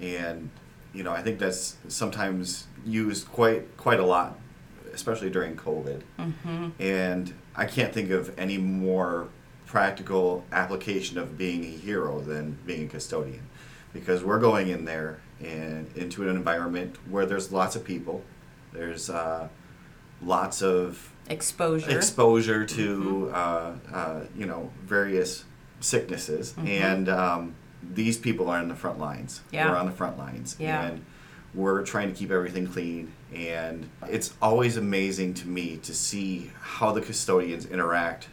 and 0.00 0.50
you 0.92 1.02
know, 1.02 1.10
I 1.10 1.20
think 1.20 1.40
that's 1.40 1.76
sometimes 1.88 2.68
used 2.86 3.26
quite 3.26 3.76
quite 3.76 3.98
a 3.98 4.06
lot, 4.06 4.38
especially 4.92 5.30
during 5.30 5.56
COVID. 5.56 6.02
And 6.78 7.34
I 7.54 7.64
can't 7.64 7.92
think 7.92 8.10
of 8.10 8.38
any 8.38 8.58
more 8.58 9.28
practical 9.66 10.44
application 10.52 11.18
of 11.18 11.36
being 11.36 11.64
a 11.64 11.76
hero 11.76 12.20
than 12.20 12.58
being 12.64 12.84
a 12.84 12.88
custodian, 12.88 13.48
because 13.92 14.24
we're 14.24 14.38
going 14.38 14.68
in 14.68 14.84
there 14.84 15.20
and 15.40 15.90
into 15.96 16.22
an 16.22 16.36
environment 16.36 16.96
where 17.08 17.26
there's 17.26 17.50
lots 17.52 17.76
of 17.76 17.84
people, 17.84 18.22
there's 18.72 19.10
uh, 19.10 19.48
lots 20.22 20.62
of 20.62 21.12
Exposure. 21.30 21.96
exposure 21.96 22.66
to 22.66 23.30
uh, 23.32 23.72
uh, 23.92 24.20
you 24.36 24.46
know 24.46 24.70
various 24.84 25.44
sicknesses. 25.80 26.54
And 26.58 27.08
um, 27.08 27.54
these 27.82 28.18
people 28.18 28.48
are 28.50 28.60
in 28.60 28.68
the 28.68 28.74
front 28.74 28.98
lines. 28.98 29.40
Yeah. 29.50 29.70
we're 29.70 29.76
on 29.76 29.86
the 29.86 29.92
front 29.92 30.18
lines. 30.18 30.56
Yeah. 30.58 30.82
and 30.82 31.04
we're 31.54 31.82
trying 31.82 32.12
to 32.12 32.14
keep 32.14 32.30
everything 32.30 32.66
clean. 32.66 33.12
And 33.34 33.88
it's 34.08 34.34
always 34.42 34.76
amazing 34.76 35.34
to 35.34 35.48
me 35.48 35.78
to 35.78 35.94
see 35.94 36.50
how 36.60 36.92
the 36.92 37.00
custodians 37.00 37.66
interact 37.66 38.28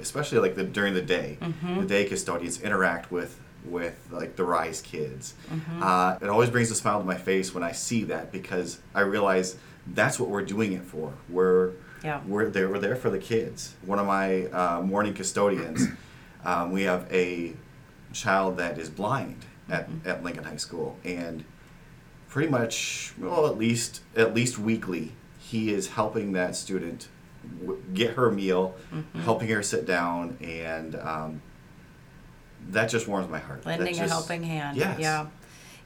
especially 0.00 0.38
like 0.38 0.54
the 0.54 0.64
during 0.64 0.94
the 0.94 1.02
day. 1.02 1.38
The 1.78 1.84
day 1.86 2.04
custodians 2.06 2.60
interact 2.62 3.10
with 3.12 3.38
with 3.64 4.08
like 4.10 4.36
the 4.36 4.44
rise 4.44 4.80
kids. 4.80 5.34
Uh, 5.80 6.18
it 6.20 6.28
always 6.28 6.50
brings 6.50 6.70
a 6.70 6.74
smile 6.74 6.98
to 7.00 7.04
my 7.04 7.16
face 7.16 7.54
when 7.54 7.62
i 7.62 7.72
see 7.72 8.04
that 8.04 8.32
because 8.32 8.80
i 8.94 9.00
realize 9.00 9.56
that's 9.88 10.18
what 10.18 10.28
we're 10.28 10.44
doing 10.44 10.72
it 10.72 10.82
for. 10.82 11.12
We're 11.28 11.72
Yeah. 12.02 12.20
we're 12.26 12.48
there. 12.48 12.68
We're 12.68 12.78
there 12.78 12.96
for 12.96 13.10
the 13.10 13.18
kids. 13.18 13.74
One 13.84 13.98
of 13.98 14.06
my 14.06 14.46
uh, 14.46 14.80
morning 14.82 15.14
custodians, 15.14 15.86
um, 16.44 16.70
we 16.72 16.82
have 16.84 17.06
a 17.12 17.54
child 18.12 18.56
that 18.58 18.78
is 18.78 18.88
blind 18.90 19.44
at, 19.68 19.88
at 20.04 20.22
Lincoln 20.24 20.44
High 20.44 20.56
School, 20.56 20.98
and 21.04 21.44
pretty 22.28 22.50
much, 22.50 23.12
well, 23.18 23.46
at 23.46 23.58
least 23.58 24.00
at 24.16 24.34
least 24.34 24.58
weekly, 24.58 25.12
he 25.38 25.72
is 25.72 25.88
helping 25.88 26.32
that 26.32 26.56
student 26.56 27.08
w- 27.60 27.82
get 27.94 28.14
her 28.14 28.30
meal, 28.30 28.74
helping 29.24 29.48
her 29.48 29.62
sit 29.62 29.86
down, 29.86 30.36
and 30.40 30.94
um, 30.96 31.42
that 32.68 32.88
just 32.88 33.06
warms 33.08 33.28
my 33.28 33.38
heart. 33.38 33.64
Lending 33.66 33.94
a 33.94 33.98
just- 33.98 34.12
helping 34.12 34.42
hand. 34.42 34.76
Yes. 34.76 34.98
Yeah. 34.98 35.26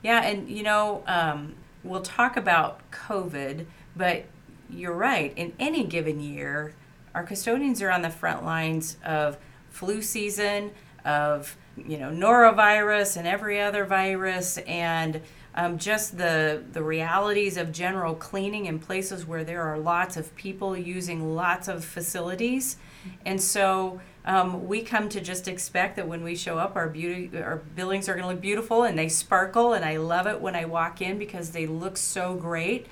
Yeah, 0.03 0.23
and 0.23 0.51
you 0.51 0.63
know, 0.63 1.03
um, 1.07 1.55
we'll 1.83 2.03
talk 2.03 2.37
about 2.37 2.81
COVID, 2.91 3.65
but 3.97 4.27
you're 4.75 4.95
right. 4.95 5.33
In 5.37 5.53
any 5.59 5.85
given 5.85 6.21
year, 6.21 6.75
our 7.15 7.25
custodians 7.25 7.81
are 7.83 7.91
on 7.91 8.03
the 8.03 8.11
front 8.11 8.45
lines 8.45 8.97
of 9.05 9.39
flu 9.71 10.03
season, 10.03 10.73
of 11.05 11.57
you 11.77 11.99
know 11.99 12.11
norovirus 12.11 13.17
and 13.17 13.27
every 13.27 13.61
other 13.61 13.85
virus, 13.85 14.59
and 14.59 15.21
um, 15.55 15.79
just 15.79 16.19
the 16.19 16.63
the 16.73 16.83
realities 16.83 17.57
of 17.57 17.73
general 17.73 18.15
cleaning 18.15 18.67
in 18.67 18.79
places 18.79 19.27
where 19.27 19.45
there 19.45 19.63
are 19.63 19.79
lots 19.79 20.17
of 20.17 20.35
people 20.37 20.77
using 20.77 21.35
lots 21.35 21.69
of 21.69 21.85
facilities, 21.85 22.77
and 23.25 23.41
so 23.41 24.01
um, 24.25 24.67
we 24.67 24.81
come 24.81 25.09
to 25.11 25.21
just 25.21 25.49
expect 25.49 25.97
that 25.97 26.09
when 26.09 26.25
we 26.25 26.35
show 26.35 26.59
up, 26.59 26.77
our 26.77 26.89
beauty, 26.89 27.31
our 27.37 27.57
buildings 27.57 28.09
are 28.09 28.15
going 28.15 28.23
to 28.23 28.31
look 28.31 28.41
beautiful 28.41 28.85
and 28.85 28.99
they 28.99 29.09
sparkle, 29.09 29.75
and 29.75 29.85
I 29.85 29.99
love 29.99 30.27
it 30.27 30.41
when 30.41 30.57
I 30.57 30.65
walk 30.65 31.03
in 31.03 31.19
because 31.19 31.51
they 31.51 31.67
look 31.67 31.99
so 31.99 32.35
great. 32.35 32.87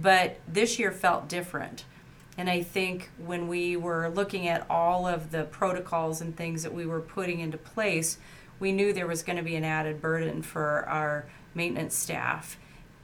But 0.00 0.38
this 0.46 0.78
year 0.78 0.92
felt 0.92 1.28
different. 1.28 1.84
And 2.38 2.50
I 2.50 2.62
think 2.62 3.10
when 3.18 3.48
we 3.48 3.76
were 3.76 4.10
looking 4.10 4.46
at 4.46 4.66
all 4.68 5.06
of 5.06 5.30
the 5.30 5.44
protocols 5.44 6.20
and 6.20 6.36
things 6.36 6.62
that 6.62 6.74
we 6.74 6.84
were 6.84 7.00
putting 7.00 7.40
into 7.40 7.56
place, 7.56 8.18
we 8.60 8.72
knew 8.72 8.92
there 8.92 9.06
was 9.06 9.22
going 9.22 9.36
to 9.36 9.42
be 9.42 9.56
an 9.56 9.64
added 9.64 10.00
burden 10.00 10.42
for 10.42 10.84
our 10.88 11.26
maintenance 11.54 11.94
staff. 11.94 12.58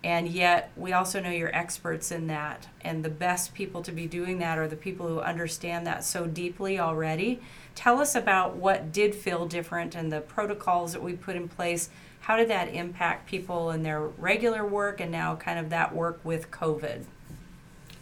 And 0.05 0.29
yet, 0.29 0.73
we 0.77 0.93
also 0.93 1.21
know 1.21 1.31
you're 1.31 1.55
experts 1.55 2.11
in 2.11 2.27
that. 2.27 2.67
And 2.81 3.05
the 3.05 3.09
best 3.09 3.55
people 3.55 3.83
to 3.83 3.93
be 3.93 4.07
doing 4.07 4.39
that 4.39 4.59
are 4.59 4.67
the 4.67 4.77
people 4.77 5.07
who 5.07 5.21
understand 5.21 5.87
that 5.87 6.05
so 6.05 6.27
deeply 6.27 6.79
already. 6.79 7.41
Tell 7.75 8.01
us 8.01 8.15
about 8.15 8.57
what 8.57 8.93
did 8.93 9.15
feel 9.15 9.47
different 9.47 9.95
and 9.95 10.13
the 10.13 10.21
protocols 10.21 10.93
that 10.93 11.03
we 11.03 11.13
put 11.13 11.37
in 11.37 11.49
place. 11.49 11.89
How 12.23 12.37
did 12.37 12.49
that 12.49 12.69
impact 12.69 13.29
people 13.29 13.71
in 13.71 13.83
their 13.83 14.01
regular 14.01 14.67
work 14.67 15.01
and 15.01 15.13
now 15.13 15.37
kind 15.37 15.59
of 15.59 15.71
that 15.71 15.95
work 15.95 16.21
with 16.25 16.51
COVID? 16.51 17.05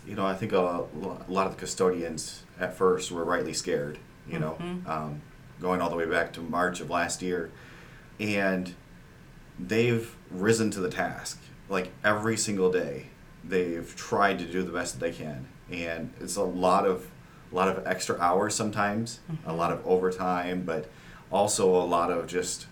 you 0.06 0.14
know, 0.16 0.26
I 0.26 0.34
think 0.34 0.52
a, 0.52 0.58
a 0.58 0.86
lot 1.28 1.46
of 1.46 1.52
the 1.52 1.58
custodians 1.58 2.42
at 2.58 2.76
first 2.76 3.12
were 3.12 3.24
rightly 3.24 3.52
scared, 3.52 3.98
you 4.28 4.38
know, 4.38 4.56
um, 4.86 5.22
going 5.60 5.80
all 5.80 5.90
the 5.90 5.96
way 5.96 6.06
back 6.06 6.32
to 6.34 6.40
March 6.40 6.80
of 6.80 6.90
last 6.90 7.22
year. 7.22 7.50
And 8.18 8.74
they've 9.58 10.14
risen 10.30 10.70
to 10.72 10.80
the 10.80 10.90
task. 10.90 11.40
Like 11.68 11.92
every 12.02 12.36
single 12.36 12.72
day, 12.72 13.06
they've 13.44 13.94
tried 13.94 14.38
to 14.40 14.46
do 14.46 14.62
the 14.62 14.72
best 14.72 14.98
that 14.98 15.00
they 15.00 15.12
can. 15.12 15.46
And 15.70 16.12
it's 16.20 16.36
a 16.36 16.42
lot 16.42 16.86
of, 16.86 17.06
a 17.52 17.54
lot 17.54 17.68
of 17.68 17.86
extra 17.86 18.18
hours 18.18 18.54
sometimes, 18.54 19.20
a 19.46 19.52
lot 19.52 19.72
of 19.72 19.86
overtime, 19.86 20.62
but 20.64 20.90
also 21.30 21.72
a 21.74 21.86
lot 21.86 22.10
of 22.10 22.26
just 22.26 22.66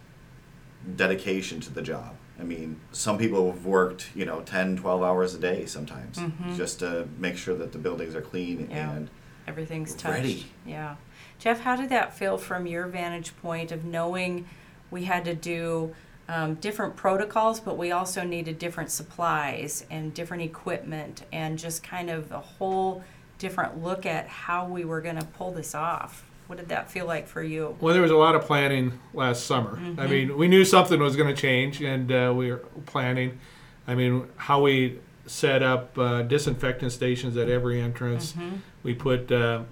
dedication 0.97 1.61
to 1.61 1.73
the 1.73 1.83
job. 1.83 2.15
I 2.41 2.45
mean, 2.45 2.79
some 2.93 3.19
people 3.19 3.51
have 3.51 3.67
worked, 3.67 4.11
you 4.15 4.25
know, 4.25 4.41
10, 4.43 4.77
12 4.77 5.03
hours 5.03 5.35
a 5.35 5.39
day 5.39 5.67
sometimes 5.67 6.19
Mhm. 6.19 6.57
just 6.57 6.79
to 6.81 7.09
make 7.19 7.37
sure 7.37 7.57
that 7.57 7.73
the 7.73 7.79
buildings 7.79 8.15
are 8.15 8.21
clean 8.21 8.69
Yeah. 8.71 8.93
and 8.93 9.11
Everything's 9.47 9.95
touched. 9.95 10.15
Ready. 10.19 10.47
Yeah. 10.67 10.97
Jeff, 11.39 11.61
how 11.61 11.75
did 11.75 11.89
that 11.89 12.15
feel 12.17 12.37
from 12.39 12.67
your 12.67 12.87
vantage 12.87 13.37
point 13.41 13.73
of 13.73 13.85
knowing 13.85 14.47
we 14.91 15.05
had 15.05 15.25
to 15.25 15.35
do 15.35 15.95
um, 16.31 16.57
different 16.57 16.95
protocols, 16.95 17.59
but 17.59 17.79
we 17.79 17.91
also 17.91 18.23
needed 18.23 18.59
different 18.59 18.91
supplies 18.91 19.87
and 19.91 20.13
different 20.13 20.43
equipment 20.43 21.23
and 21.33 21.59
just 21.59 21.83
kind 21.83 22.11
of 22.11 22.31
a 22.31 22.39
whole 22.39 23.03
different 23.39 23.83
look 23.83 24.05
at 24.05 24.29
how 24.29 24.67
we 24.67 24.85
were 24.85 25.01
going 25.01 25.17
to 25.17 25.25
pull 25.25 25.53
this 25.53 25.75
off? 25.75 26.28
What 26.49 26.57
did 26.59 26.71
that 26.71 26.91
feel 26.91 27.05
like 27.07 27.29
for 27.29 27.43
you? 27.43 27.77
Well, 27.79 27.93
there 27.93 28.03
was 28.03 28.11
a 28.11 28.17
lot 28.17 28.35
of 28.35 28.43
planning 28.43 28.99
last 29.13 29.45
summer. 29.45 29.77
I 29.99 30.07
Mhm. 30.07 30.11
mean, 30.11 30.37
we 30.39 30.49
knew 30.49 30.65
something 30.65 30.99
was 30.99 31.15
going 31.15 31.29
to 31.33 31.41
change, 31.41 31.83
and 31.83 32.11
uh, 32.11 32.33
we 32.35 32.51
were 32.51 32.63
planning. 32.87 33.39
I 33.87 33.95
mean, 33.95 34.25
how 34.37 34.63
we 34.63 34.99
set 35.27 35.63
up 35.63 35.97
uh, 35.99 36.23
disinfectant 36.23 36.91
stations 36.91 37.37
at 37.37 37.51
every 37.51 37.79
entrance. 37.81 38.33
Mm-hmm. 38.33 38.57
We 38.83 38.95
put 38.95 39.31
uh, 39.31 39.65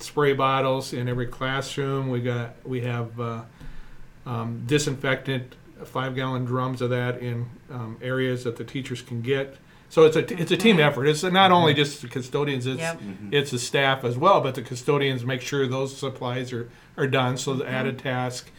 spray 0.00 0.34
bottles 0.34 0.92
in 0.92 1.08
every 1.08 1.26
classroom. 1.26 2.10
We 2.10 2.20
got 2.20 2.56
we 2.62 2.82
have 2.82 3.18
uh, 3.18 3.40
um, 4.26 4.64
disinfectant 4.66 5.54
five 5.84 6.14
gallon 6.14 6.44
drums 6.44 6.82
of 6.82 6.90
that 6.90 7.22
in 7.22 7.46
um, 7.72 7.96
areas 8.02 8.44
that 8.44 8.56
the 8.56 8.64
teachers 8.64 9.00
can 9.00 9.22
get. 9.22 9.56
So 9.90 10.04
it's 10.04 10.16
a 10.16 10.40
it's 10.40 10.50
a 10.52 10.56
team 10.56 10.78
effort. 10.80 11.06
It's 11.06 11.22
not 11.22 11.50
only 11.50 11.72
just 11.74 12.02
the 12.02 12.08
custodians. 12.08 12.66
It's 12.66 12.78
Yep. 12.80 13.00
Mhm. 13.00 13.32
it's 13.32 13.50
the 13.50 13.58
staff 13.58 14.04
as 14.04 14.18
well, 14.18 14.40
but 14.40 14.54
the 14.54 14.62
custodians 14.62 15.24
make 15.24 15.40
sure 15.40 15.66
those 15.66 15.96
supplies 15.96 16.52
are, 16.52 16.68
are 16.96 17.06
done. 17.06 17.36
So 17.38 17.54
the 17.54 17.66
added 17.68 17.98
task, 17.98 18.50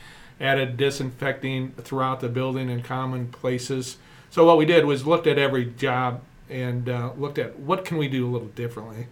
added 0.41 0.75
disinfecting 0.77 1.74
throughout 1.77 2.19
the 2.19 2.29
building 2.29 2.69
and 2.69 2.83
common 2.83 3.27
places. 3.27 3.98
So 4.31 4.45
what 4.45 4.57
we 4.57 4.65
did 4.65 4.86
was 4.86 5.05
looked 5.05 5.27
at 5.27 5.38
every 5.38 5.65
job 5.65 6.21
and 6.50 6.89
uh, 6.89 7.12
looked 7.17 7.38
at 7.38 7.59
what 7.59 7.86
can 7.86 7.98
we 7.98 8.07
do 8.07 8.27
a 8.27 8.31
little 8.31 8.48
differently, 8.50 9.07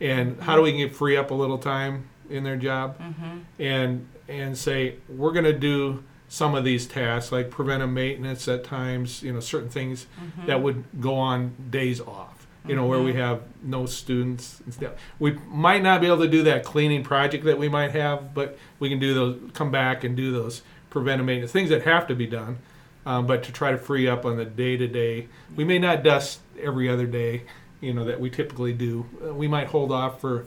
and 0.00 0.40
how 0.42 0.56
do 0.56 0.62
we 0.62 0.72
get 0.72 0.94
free 0.94 1.16
up 1.16 1.30
a 1.30 1.34
little 1.34 1.58
time 1.58 2.04
in 2.28 2.44
their 2.44 2.56
job, 2.56 2.98
Mm-hmm. 2.98 3.38
and 3.58 4.06
and 4.28 4.56
say 4.56 4.96
we're 5.08 5.32
going 5.32 5.44
to 5.44 5.52
do 5.58 6.04
some 6.32 6.54
of 6.54 6.64
these 6.64 6.86
tasks 6.86 7.30
like 7.30 7.50
preventive 7.50 7.90
maintenance 7.90 8.48
at 8.48 8.64
times, 8.64 9.22
you 9.22 9.30
know, 9.30 9.38
certain 9.40 9.68
things 9.68 10.06
Mm-hmm. 10.18 10.46
that 10.46 10.62
would 10.62 10.82
go 10.98 11.14
on 11.16 11.52
days 11.70 12.00
off. 12.00 12.46
You 12.66 12.74
know, 12.76 12.86
where 12.86 13.02
we 13.02 13.12
Mhm. 13.12 13.16
have 13.16 13.40
no 13.62 13.84
students 13.86 14.60
and 14.64 14.72
stuff. 14.72 14.92
We 15.18 15.36
might 15.50 15.82
not 15.82 16.00
be 16.00 16.06
able 16.06 16.20
to 16.20 16.28
do 16.28 16.42
that 16.44 16.62
cleaning 16.64 17.02
project 17.02 17.44
that 17.44 17.58
we 17.58 17.68
might 17.68 17.90
have, 17.90 18.32
but 18.34 18.56
we 18.78 18.88
can 18.88 18.98
do 19.00 19.12
those. 19.14 19.36
Come 19.52 19.70
back 19.72 20.04
and 20.04 20.16
do 20.16 20.30
those 20.32 20.62
preventive 20.88 21.26
maintenance 21.26 21.50
things 21.52 21.68
that 21.70 21.82
have 21.82 22.06
to 22.06 22.14
be 22.14 22.26
done. 22.26 22.58
Um, 23.04 23.26
but 23.26 23.42
to 23.42 23.52
try 23.52 23.72
to 23.72 23.76
free 23.78 24.06
up 24.08 24.24
on 24.24 24.36
the 24.36 24.44
day 24.46 24.76
to 24.76 24.86
day, 24.86 25.26
we 25.56 25.64
may 25.64 25.78
not 25.80 26.02
dust 26.04 26.38
every 26.62 26.88
other 26.88 27.04
day. 27.06 27.42
You 27.80 27.92
know 27.92 28.04
that 28.04 28.20
we 28.20 28.30
typically 28.30 28.72
do. 28.72 29.06
Uh, 29.22 29.34
we 29.34 29.48
might 29.48 29.66
hold 29.66 29.90
off 29.92 30.20
for 30.20 30.46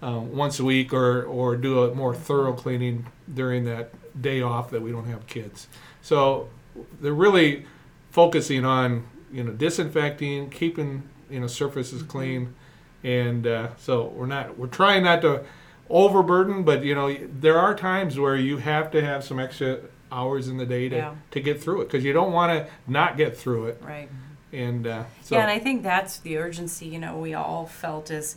um, 0.00 0.34
once 0.36 0.60
a 0.60 0.64
week 0.64 0.94
or 0.94 1.24
or 1.24 1.56
do 1.56 1.82
a 1.82 1.92
more 1.94 2.14
thorough 2.14 2.52
cleaning 2.52 3.06
during 3.34 3.64
that 3.64 3.90
day 4.20 4.40
off 4.42 4.70
that 4.70 4.82
we 4.82 4.90
don't 4.92 5.06
have 5.06 5.26
kids. 5.26 5.68
So 6.02 6.48
they're 7.00 7.12
really 7.12 7.64
focusing 8.10 8.64
on 8.64 9.04
you 9.32 9.42
know 9.44 9.52
disinfecting, 9.52 10.50
keeping 10.50 11.02
you 11.30 11.40
know 11.40 11.46
surfaces 11.46 12.02
clean, 12.02 12.54
and 13.04 13.46
uh, 13.46 13.68
so 13.76 14.04
we're 14.06 14.26
not 14.26 14.58
we're 14.58 14.66
trying 14.68 15.04
not 15.04 15.20
to 15.22 15.44
overburden, 15.90 16.62
but 16.64 16.82
you 16.84 16.94
know 16.94 17.14
there 17.40 17.58
are 17.58 17.74
times 17.74 18.18
where 18.18 18.36
you 18.36 18.58
have 18.58 18.90
to 18.92 19.04
have 19.04 19.22
some 19.24 19.38
extra 19.38 19.80
hours 20.12 20.48
in 20.48 20.56
the 20.56 20.66
day 20.66 20.88
to, 20.88 20.96
Yeah. 20.96 21.14
to 21.32 21.40
get 21.40 21.62
through 21.62 21.82
it 21.82 21.84
because 21.86 22.04
you 22.04 22.12
don't 22.12 22.32
want 22.32 22.52
to 22.52 22.70
not 22.86 23.16
get 23.16 23.36
through 23.36 23.66
it, 23.66 23.82
Right. 23.84 24.08
and 24.52 24.86
uh, 24.86 25.04
so 25.22 25.34
yeah, 25.36 25.42
and 25.42 25.50
I 25.50 25.58
think 25.58 25.82
that's 25.82 26.18
the 26.18 26.38
urgency. 26.38 26.86
You 26.86 26.98
know, 27.00 27.16
we 27.18 27.34
all 27.34 27.66
felt 27.66 28.10
is 28.10 28.36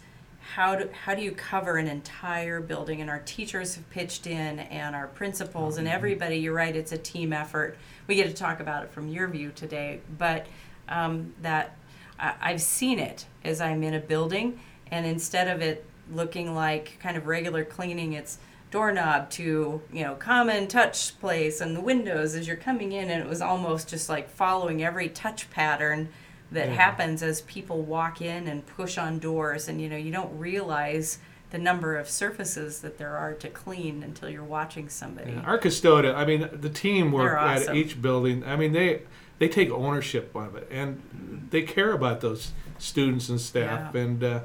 how 0.56 0.76
do 0.76 0.90
how 1.06 1.16
do 1.16 1.22
you 1.22 1.32
cover 1.32 1.78
an 1.78 1.88
entire 1.88 2.60
building? 2.60 3.02
And 3.02 3.10
our 3.10 3.20
teachers 3.20 3.76
have 3.76 3.90
pitched 3.90 4.28
in, 4.28 4.60
and 4.60 4.96
our 4.96 5.08
principals, 5.08 5.78
and 5.78 5.88
everybody. 5.88 6.38
You're 6.38 6.54
right; 6.54 6.76
it's 6.76 6.92
a 6.92 6.98
team 6.98 7.34
effort. 7.34 7.78
We 8.08 8.16
get 8.16 8.28
to 8.28 8.34
talk 8.34 8.60
about 8.60 8.84
it 8.84 8.92
from 8.92 9.08
your 9.08 9.28
view 9.28 9.52
today, 9.54 10.02
but 10.18 10.48
um, 10.88 11.34
that 11.42 11.78
I, 12.20 12.34
I've 12.42 12.62
seen 12.62 13.00
it 13.00 13.26
as 13.44 13.62
I'm 13.62 13.84
in 13.84 13.94
a 13.94 14.00
building, 14.00 14.60
and 14.92 15.06
instead 15.06 15.48
of 15.48 15.62
it 15.62 15.86
looking 16.12 16.56
like 16.56 16.98
kind 17.00 17.16
of 17.16 17.28
regular 17.28 17.64
cleaning, 17.64 18.14
it's 18.14 18.40
doorknob 18.72 19.30
to 19.32 19.82
you 19.92 20.04
know 20.04 20.16
common 20.16 20.68
touch 20.68 21.20
place 21.20 21.60
and 21.60 21.76
the 21.76 21.82
windows 21.82 22.36
as 22.36 22.48
you're 22.48 22.56
coming 22.56 22.92
in 22.92 23.10
and 23.10 23.24
it 23.24 23.28
was 23.28 23.42
almost 23.42 23.90
just 23.90 24.10
like 24.10 24.30
following 24.30 24.84
every 24.84 25.10
touch 25.10 25.50
pattern 25.50 26.08
that 26.52 26.70
Yeah. 26.70 26.74
happens 26.76 27.22
as 27.24 27.42
people 27.42 27.82
walk 27.84 28.22
in 28.22 28.48
and 28.48 28.66
push 28.66 28.98
on 28.98 29.20
doors 29.20 29.68
and 29.68 29.80
you 29.82 29.88
know 29.90 29.98
you 29.98 30.12
don't 30.12 30.38
realize 30.38 31.20
the 31.52 31.58
number 31.58 31.98
of 31.98 32.08
surfaces 32.10 32.82
that 32.82 32.98
there 33.00 33.16
are 33.18 33.34
to 33.34 33.50
clean 33.50 34.04
until 34.04 34.30
you're 34.30 34.44
watching 34.44 34.88
somebody 34.90 35.32
Yeah, 35.32 35.42
our 35.42 35.58
custodian, 35.58 36.16
I 36.16 36.24
mean, 36.26 36.48
the 36.54 36.70
team 36.70 37.12
work 37.12 37.32
They're 37.32 37.38
at 37.70 37.76
each 37.76 38.02
building. 38.02 38.44
I 38.46 38.56
mean, 38.56 38.72
they 38.74 39.02
they 39.40 39.48
take 39.48 39.72
ownership 39.72 40.36
of 40.36 40.56
it, 40.56 40.68
and 40.70 41.48
they 41.50 41.62
care 41.62 41.94
about 41.94 42.20
those 42.22 42.52
students 42.78 43.30
and 43.30 43.40
staff, 43.40 43.96
Yeah. 43.96 44.02
and 44.02 44.24
uh, 44.24 44.40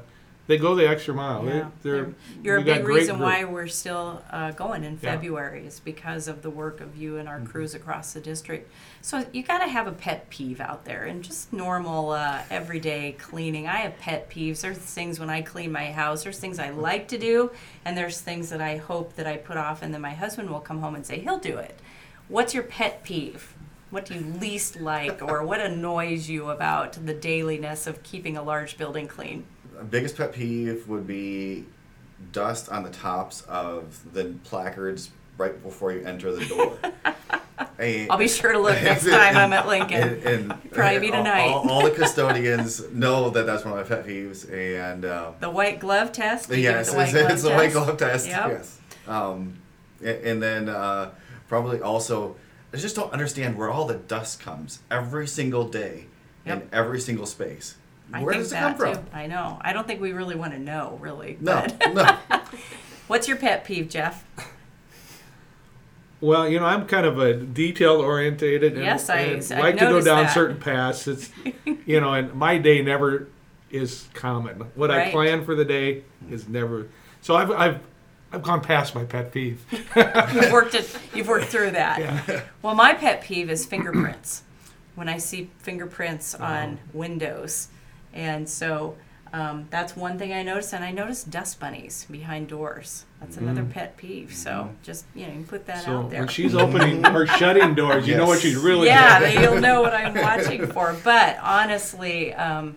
they 0.47 0.57
go 0.57 0.75
the 0.75 0.87
extra 0.87 1.13
mile. 1.13 1.43
Yeah. 1.45 1.69
They, 1.81 1.89
they're 1.89 2.13
You're 2.43 2.57
a 2.57 2.61
big 2.61 2.85
reason 2.85 3.19
why 3.19 3.43
we're 3.45 3.67
still 3.67 4.21
uh, 4.29 4.51
going 4.51 4.83
in 4.83 4.93
Yeah. 4.93 5.11
February 5.13 5.65
is 5.65 5.79
because 5.79 6.27
of 6.27 6.41
the 6.41 6.49
work 6.49 6.81
of 6.81 6.95
you 6.95 7.17
and 7.17 7.27
our 7.27 7.37
Mm-hmm. 7.37 7.47
crews 7.47 7.73
across 7.75 8.13
the 8.13 8.19
district. 8.21 8.71
So 9.01 9.25
you 9.33 9.43
got 9.43 9.59
to 9.59 9.67
have 9.67 9.87
a 9.87 9.91
pet 9.91 10.29
peeve 10.29 10.59
out 10.61 10.85
there 10.85 11.03
and 11.05 11.23
just 11.23 11.51
normal 11.51 12.11
uh, 12.11 12.41
everyday 12.49 13.13
cleaning. 13.13 13.67
I 13.67 13.77
have 13.77 13.97
pet 13.99 14.29
peeves. 14.29 14.61
There's 14.61 14.77
things 14.77 15.19
when 15.19 15.29
I 15.29 15.41
clean 15.41 15.71
my 15.71 15.91
house. 15.91 16.23
There's 16.23 16.39
things 16.39 16.59
I 16.59 16.69
like 16.69 17.07
to 17.09 17.17
do, 17.17 17.51
and 17.83 17.97
there's 17.97 18.21
things 18.21 18.49
that 18.49 18.61
I 18.61 18.77
hope 18.77 19.15
that 19.15 19.27
I 19.27 19.37
put 19.37 19.57
off, 19.57 19.81
and 19.81 19.93
then 19.93 20.01
my 20.01 20.13
husband 20.13 20.49
will 20.49 20.59
come 20.59 20.79
home 20.79 20.95
and 20.95 21.05
say 21.05 21.19
he'll 21.19 21.39
do 21.39 21.57
it. 21.57 21.79
What's 22.27 22.53
your 22.53 22.63
pet 22.63 23.03
peeve? 23.03 23.53
What 23.91 24.05
do 24.05 24.15
you 24.15 24.21
least 24.21 24.79
like, 24.81 25.21
or 25.21 25.43
what 25.45 25.59
annoys 25.61 26.27
you 26.27 26.49
about 26.49 26.93
the 27.05 27.13
dailiness 27.13 27.85
of 27.87 28.01
keeping 28.03 28.35
a 28.35 28.41
large 28.43 28.77
building 28.77 29.07
clean? 29.07 29.45
Biggest 29.83 30.17
pet 30.17 30.33
peeve 30.33 30.87
would 30.87 31.05
be 31.07 31.65
dust 32.31 32.69
on 32.69 32.83
the 32.83 32.89
tops 32.89 33.41
of 33.43 34.13
the 34.13 34.33
placards 34.43 35.11
right 35.37 35.61
before 35.63 35.91
you 35.91 36.05
enter 36.05 36.31
the 36.33 36.45
door. 36.45 36.77
I- 37.77 38.07
I'll 38.09 38.17
be 38.17 38.27
sure 38.27 38.51
to 38.53 38.59
look 38.59 38.81
next 38.83 39.05
time 39.05 39.35
I'm 39.37 39.51
at 39.53 39.67
Lincoln. 39.67 40.01
and, 40.01 40.23
and 40.23 40.71
Probably 40.71 40.99
be 40.99 41.11
tonight. 41.11 41.47
All, 41.49 41.69
all 41.69 41.83
the 41.83 41.91
custodians 41.95 42.89
know 42.91 43.29
that 43.31 43.45
that's 43.45 43.65
one 43.65 43.77
of 43.77 43.89
my 43.89 43.95
pet 43.95 44.05
peeves, 44.05 44.49
and 44.51 45.03
um, 45.05 45.35
The 45.39 45.49
white 45.49 45.79
glove 45.79 46.11
test? 46.11 46.49
You 46.49 46.55
give 46.57 46.65
it 46.75 46.77
yes, 46.77 46.91
the 46.93 47.01
it's, 47.01 47.11
glove 47.11 47.31
it's 47.31 47.43
the 47.43 47.49
white 47.51 47.71
glove 47.73 47.97
test. 47.97 48.27
Yep. 48.27 48.47
Yes, 48.49 48.79
um, 49.07 49.57
a- 50.01 50.27
and 50.29 50.41
then 50.41 50.69
uh, 50.69 51.11
probably 51.49 51.81
also, 51.81 52.35
I 52.73 52.77
just 52.77 52.95
don't 52.95 53.11
understand 53.11 53.57
where 53.57 53.69
all 53.69 53.85
the 53.85 53.95
dust 53.95 54.39
comes 54.39 54.79
every 54.89 55.27
single 55.27 55.67
day 55.67 56.05
in 56.45 56.67
every 56.71 56.99
single 57.01 57.25
space. 57.25 57.75
I 58.13 58.23
Where 58.23 58.33
think 58.33 58.43
does 58.43 58.51
it 58.51 58.55
that 58.55 58.77
come 58.77 58.87
too. 58.87 58.93
from? 59.01 59.05
I 59.13 59.27
know. 59.27 59.57
I 59.61 59.73
don't 59.73 59.85
think 59.87 59.99
we 60.01 60.11
really 60.13 60.35
want 60.35 60.53
to 60.53 60.59
know, 60.59 60.97
really. 61.01 61.37
No, 61.41 61.65
but- 61.79 61.93
no. 61.93 62.39
What's 63.07 63.27
your 63.27 63.37
pet 63.37 63.65
peeve, 63.65 63.89
Jeff? 63.89 64.23
Well, 66.21 66.47
you 66.47 66.59
know, 66.59 66.65
I'm 66.65 66.87
kind 66.87 67.05
of 67.05 67.19
a 67.19 67.33
detail 67.35 67.95
orientated 68.01 68.73
and, 68.73 68.83
Yes, 68.83 69.09
I- 69.09 69.17
and 69.19 69.53
I 69.53 69.59
like 69.59 69.75
to 69.77 69.81
go 69.85 70.01
down 70.01 70.23
that. 70.23 70.33
certain 70.33 70.57
paths. 70.57 71.07
It's 71.07 71.29
you 71.85 71.99
know, 71.99 72.13
and 72.13 72.33
my 72.33 72.57
day 72.57 72.81
never 72.81 73.27
is 73.69 74.07
common. 74.13 74.59
What 74.75 74.89
I 74.91 75.11
plan 75.11 75.43
for 75.45 75.55
the 75.55 75.65
day 75.65 76.03
is 76.29 76.47
never. 76.47 76.87
So 77.21 77.35
I've 77.35 77.51
I've 77.51 77.79
I've 78.31 78.41
gone 78.43 78.61
past 78.61 78.95
my 78.95 79.03
pet 79.03 79.31
peeve. 79.31 79.63
You've 79.95 80.51
worked 80.51 80.73
it. 80.73 80.97
You've 81.13 81.27
worked 81.27 81.47
through 81.47 81.71
that. 81.71 81.99
Yeah. 81.99 82.41
Well, 82.61 82.75
my 82.75 82.93
pet 82.93 83.21
peeve 83.21 83.49
is 83.49 83.65
fingerprints. 83.65 84.43
When 84.95 85.09
I 85.09 85.17
see 85.17 85.49
fingerprints 85.59 86.35
Oh. 86.39 86.43
on 86.43 86.79
windows, 86.93 87.67
and 88.15 88.49
so 88.49 88.95
um, 89.33 89.67
that's 89.69 89.97
one 89.97 90.17
thing 90.17 90.31
I 90.31 90.43
noticed. 90.43 90.73
And 90.73 90.83
I 90.83 90.91
noticed 90.91 91.29
dust 91.29 91.59
bunnies 91.59 92.05
behind 92.09 92.47
doors. 92.47 93.05
That's 93.19 93.35
another 93.37 93.63
pet 93.65 93.97
peeve. 93.97 94.33
So 94.33 94.69
just 94.81 95.05
you 95.13 95.23
know, 95.23 95.33
you 95.33 95.39
can 95.39 95.43
put 95.47 95.65
that 95.65 95.83
Mm-hmm. 95.83 95.91
So 95.91 95.97
out 95.97 96.09
there. 96.09 96.19
when 96.21 96.29
she's 96.29 96.55
opening 96.55 97.05
or 97.15 97.27
shutting 97.27 97.75
doors, 97.75 98.07
you 98.07 98.15
know 98.15 98.27
what 98.27 98.39
she's 98.39 98.55
really 98.55 98.87
yeah, 98.87 99.19
doing. 99.19 99.35
then 99.35 99.43
you'll 99.43 99.61
know 99.61 99.81
what 99.81 99.93
I'm 99.93 100.13
watching 100.13 100.65
for. 100.67 100.95
But 101.03 101.37
honestly, 101.41 102.33
um, 102.33 102.75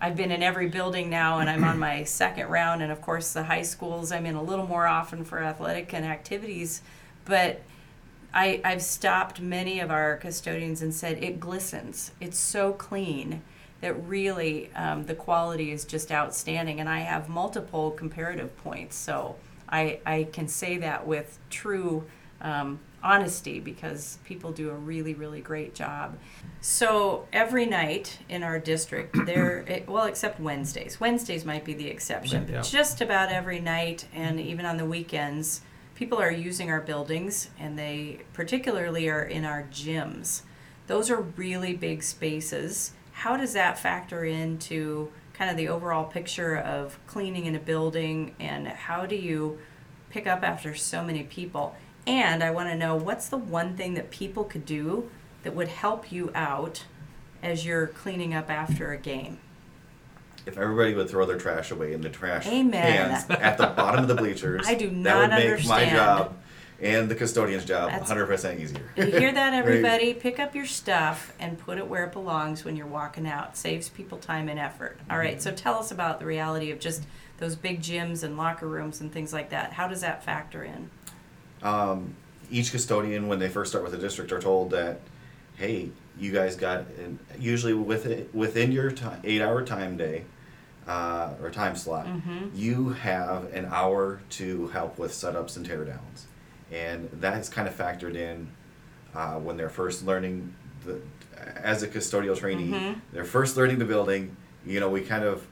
I've 0.00 0.16
been 0.16 0.32
in 0.32 0.42
every 0.42 0.68
building 0.68 1.10
now, 1.10 1.38
and 1.38 1.48
I'm 1.48 1.62
on 1.62 1.78
my 1.78 2.02
second 2.04 2.48
round. 2.48 2.82
And 2.82 2.90
of 2.90 3.00
course, 3.02 3.32
the 3.32 3.44
high 3.44 3.62
schools 3.62 4.10
I'm 4.10 4.26
in 4.26 4.34
a 4.34 4.42
little 4.42 4.66
more 4.66 4.86
often 4.86 5.24
for 5.24 5.40
athletic 5.42 5.92
and 5.94 6.04
activities. 6.04 6.82
But 7.24 7.60
I, 8.34 8.60
I've 8.64 8.82
stopped 8.82 9.40
many 9.40 9.78
of 9.78 9.90
our 9.90 10.16
custodians 10.16 10.82
and 10.82 10.92
said 10.94 11.22
it 11.22 11.38
glistens. 11.38 12.12
It's 12.20 12.38
so 12.38 12.72
clean 12.72 13.42
that 13.80 13.94
really 14.06 14.70
um, 14.74 15.06
the 15.06 15.14
quality 15.14 15.70
is 15.72 15.84
just 15.84 16.12
outstanding. 16.12 16.80
And 16.80 16.88
I 16.88 17.00
have 17.00 17.28
multiple 17.28 17.90
comparative 17.90 18.56
points, 18.58 18.96
so 18.96 19.36
I, 19.68 20.00
I 20.04 20.24
can 20.32 20.48
say 20.48 20.78
that 20.78 21.06
with 21.06 21.38
true 21.48 22.04
um, 22.40 22.80
honesty 23.02 23.60
because 23.60 24.18
people 24.24 24.52
do 24.52 24.68
a 24.70 24.74
really 24.74 25.14
really 25.14 25.40
great 25.40 25.74
job. 25.74 26.18
So 26.60 27.26
every 27.32 27.64
night 27.64 28.18
in 28.28 28.42
our 28.42 28.58
district, 28.58 29.16
there 29.26 29.58
it, 29.60 29.88
well 29.88 30.04
except 30.04 30.40
Wednesdays. 30.40 31.00
Wednesdays 31.00 31.44
might 31.44 31.64
be 31.64 31.74
the 31.74 31.88
exception, 31.88 32.46
Yeah. 32.48 32.56
but 32.56 32.66
just 32.66 33.00
about 33.00 33.30
every 33.30 33.60
night 33.60 34.06
and 34.14 34.38
even 34.40 34.66
on 34.66 34.76
the 34.76 34.84
weekends, 34.84 35.62
people 35.94 36.18
are 36.18 36.30
using 36.32 36.70
our 36.70 36.80
buildings 36.80 37.48
and 37.58 37.78
they 37.78 38.20
particularly 38.34 39.08
are 39.08 39.22
in 39.22 39.44
our 39.44 39.64
gyms. 39.72 40.42
Those 40.86 41.10
are 41.10 41.20
really 41.20 41.74
big 41.74 42.02
spaces. 42.02 42.92
How 43.12 43.36
does 43.36 43.52
that 43.52 43.78
factor 43.78 44.24
into 44.24 45.10
kind 45.34 45.50
of 45.50 45.56
the 45.56 45.68
overall 45.68 46.04
picture 46.04 46.56
of 46.56 46.98
cleaning 47.06 47.46
in 47.46 47.54
a 47.54 47.58
building 47.58 48.34
and 48.38 48.68
how 48.68 49.06
do 49.06 49.16
you 49.16 49.58
pick 50.10 50.26
up 50.26 50.42
after 50.42 50.74
so 50.74 51.02
many 51.02 51.22
people? 51.22 51.74
And 52.06 52.42
I 52.42 52.50
want 52.50 52.68
to 52.70 52.76
know 52.76 52.96
what's 52.96 53.28
the 53.28 53.36
one 53.36 53.76
thing 53.76 53.94
that 53.94 54.10
people 54.10 54.44
could 54.44 54.64
do 54.64 55.10
that 55.42 55.54
would 55.54 55.68
help 55.68 56.10
you 56.12 56.30
out 56.34 56.84
as 57.42 57.64
you're 57.64 57.86
cleaning 57.86 58.34
up 58.34 58.50
after 58.50 58.92
a 58.92 58.98
game? 58.98 59.38
If 60.46 60.56
everybody 60.56 60.94
would 60.94 61.08
throw 61.08 61.26
their 61.26 61.38
trash 61.38 61.70
away 61.70 61.92
in 61.92 62.00
the 62.00 62.08
trash 62.08 62.46
Amen. 62.46 63.10
cans 63.10 63.30
at 63.30 63.58
the 63.58 63.66
bottom 63.66 64.02
of 64.02 64.08
the 64.08 64.14
bleachers, 64.14 64.64
I 64.68 64.74
do 64.74 64.88
that 64.88 64.96
not 64.96 65.20
would 65.20 65.30
make 65.30 65.66
my 65.66 65.82
understand. 65.82 65.90
job 65.96 66.36
and 66.82 67.08
the 67.08 67.14
custodian's 67.14 67.64
job 67.64 67.90
That's- 67.90 68.10
100% 68.10 68.60
easier. 68.60 68.80
You 68.96 69.04
hear 69.06 69.32
that, 69.32 69.52
everybody? 69.54 70.14
Pick 70.14 70.38
up 70.38 70.54
your 70.54 70.66
stuff 70.66 71.34
and 71.38 71.58
put 71.58 71.78
it 71.78 71.86
where 71.86 72.04
it 72.04 72.12
belongs 72.12 72.64
when 72.64 72.76
you're 72.76 72.86
walking 72.86 73.26
out. 73.26 73.56
Saves 73.56 73.88
people 73.88 74.18
time 74.18 74.48
and 74.48 74.58
effort. 74.58 74.98
All 75.10 75.18
right, 75.18 75.40
so 75.40 75.52
tell 75.52 75.74
us 75.78 75.90
about 75.90 76.18
the 76.20 76.26
reality 76.26 76.70
of 76.70 76.78
just 76.80 77.02
those 77.38 77.56
big 77.56 77.80
gyms 77.82 78.22
and 78.22 78.36
locker 78.36 78.66
rooms 78.66 79.00
and 79.00 79.12
things 79.12 79.32
like 79.32 79.50
that. 79.50 79.72
How 79.74 79.88
does 79.88 80.00
that 80.00 80.24
factor 80.24 80.62
in? 80.64 80.90
um, 81.62 82.14
each 82.50 82.72
custodian 82.72 83.28
when 83.28 83.38
they 83.38 83.48
first 83.48 83.70
start 83.70 83.84
with 83.84 83.92
the 83.92 83.98
district 83.98 84.32
are 84.32 84.40
told 84.40 84.70
that 84.70 84.98
hey 85.56 85.88
you 86.18 86.32
guys 86.32 86.56
got 86.56 86.80
and 86.98 87.18
usually 87.38 87.74
with 87.74 88.06
it, 88.06 88.34
within 88.34 88.72
your 88.72 88.90
time, 88.90 89.20
eight 89.24 89.40
hour 89.40 89.62
time 89.64 89.96
day 89.96 90.24
uh, 90.88 91.34
or 91.42 91.50
time 91.50 91.76
slot 91.76 92.08
you 92.54 92.88
have 92.88 93.52
an 93.52 93.66
hour 93.70 94.20
to 94.30 94.66
help 94.68 94.98
with 94.98 95.12
setups 95.12 95.56
and 95.56 95.68
teardowns 95.68 96.24
and 96.70 97.08
that 97.20 97.38
is 97.40 97.48
kind 97.48 97.66
of 97.66 97.76
factored 97.76 98.14
in 98.14 98.48
uh, 99.14 99.34
when 99.34 99.56
they're 99.56 99.68
first 99.68 100.04
learning 100.04 100.54
the 100.84 101.00
as 101.56 101.82
a 101.82 101.88
custodial 101.88 102.36
trainee 102.36 102.96
they're 103.12 103.24
first 103.24 103.56
learning 103.56 103.78
the 103.78 103.84
building 103.84 104.36
you 104.66 104.78
know 104.78 104.90
we 104.90 105.00
kind 105.00 105.24
of 105.24 105.46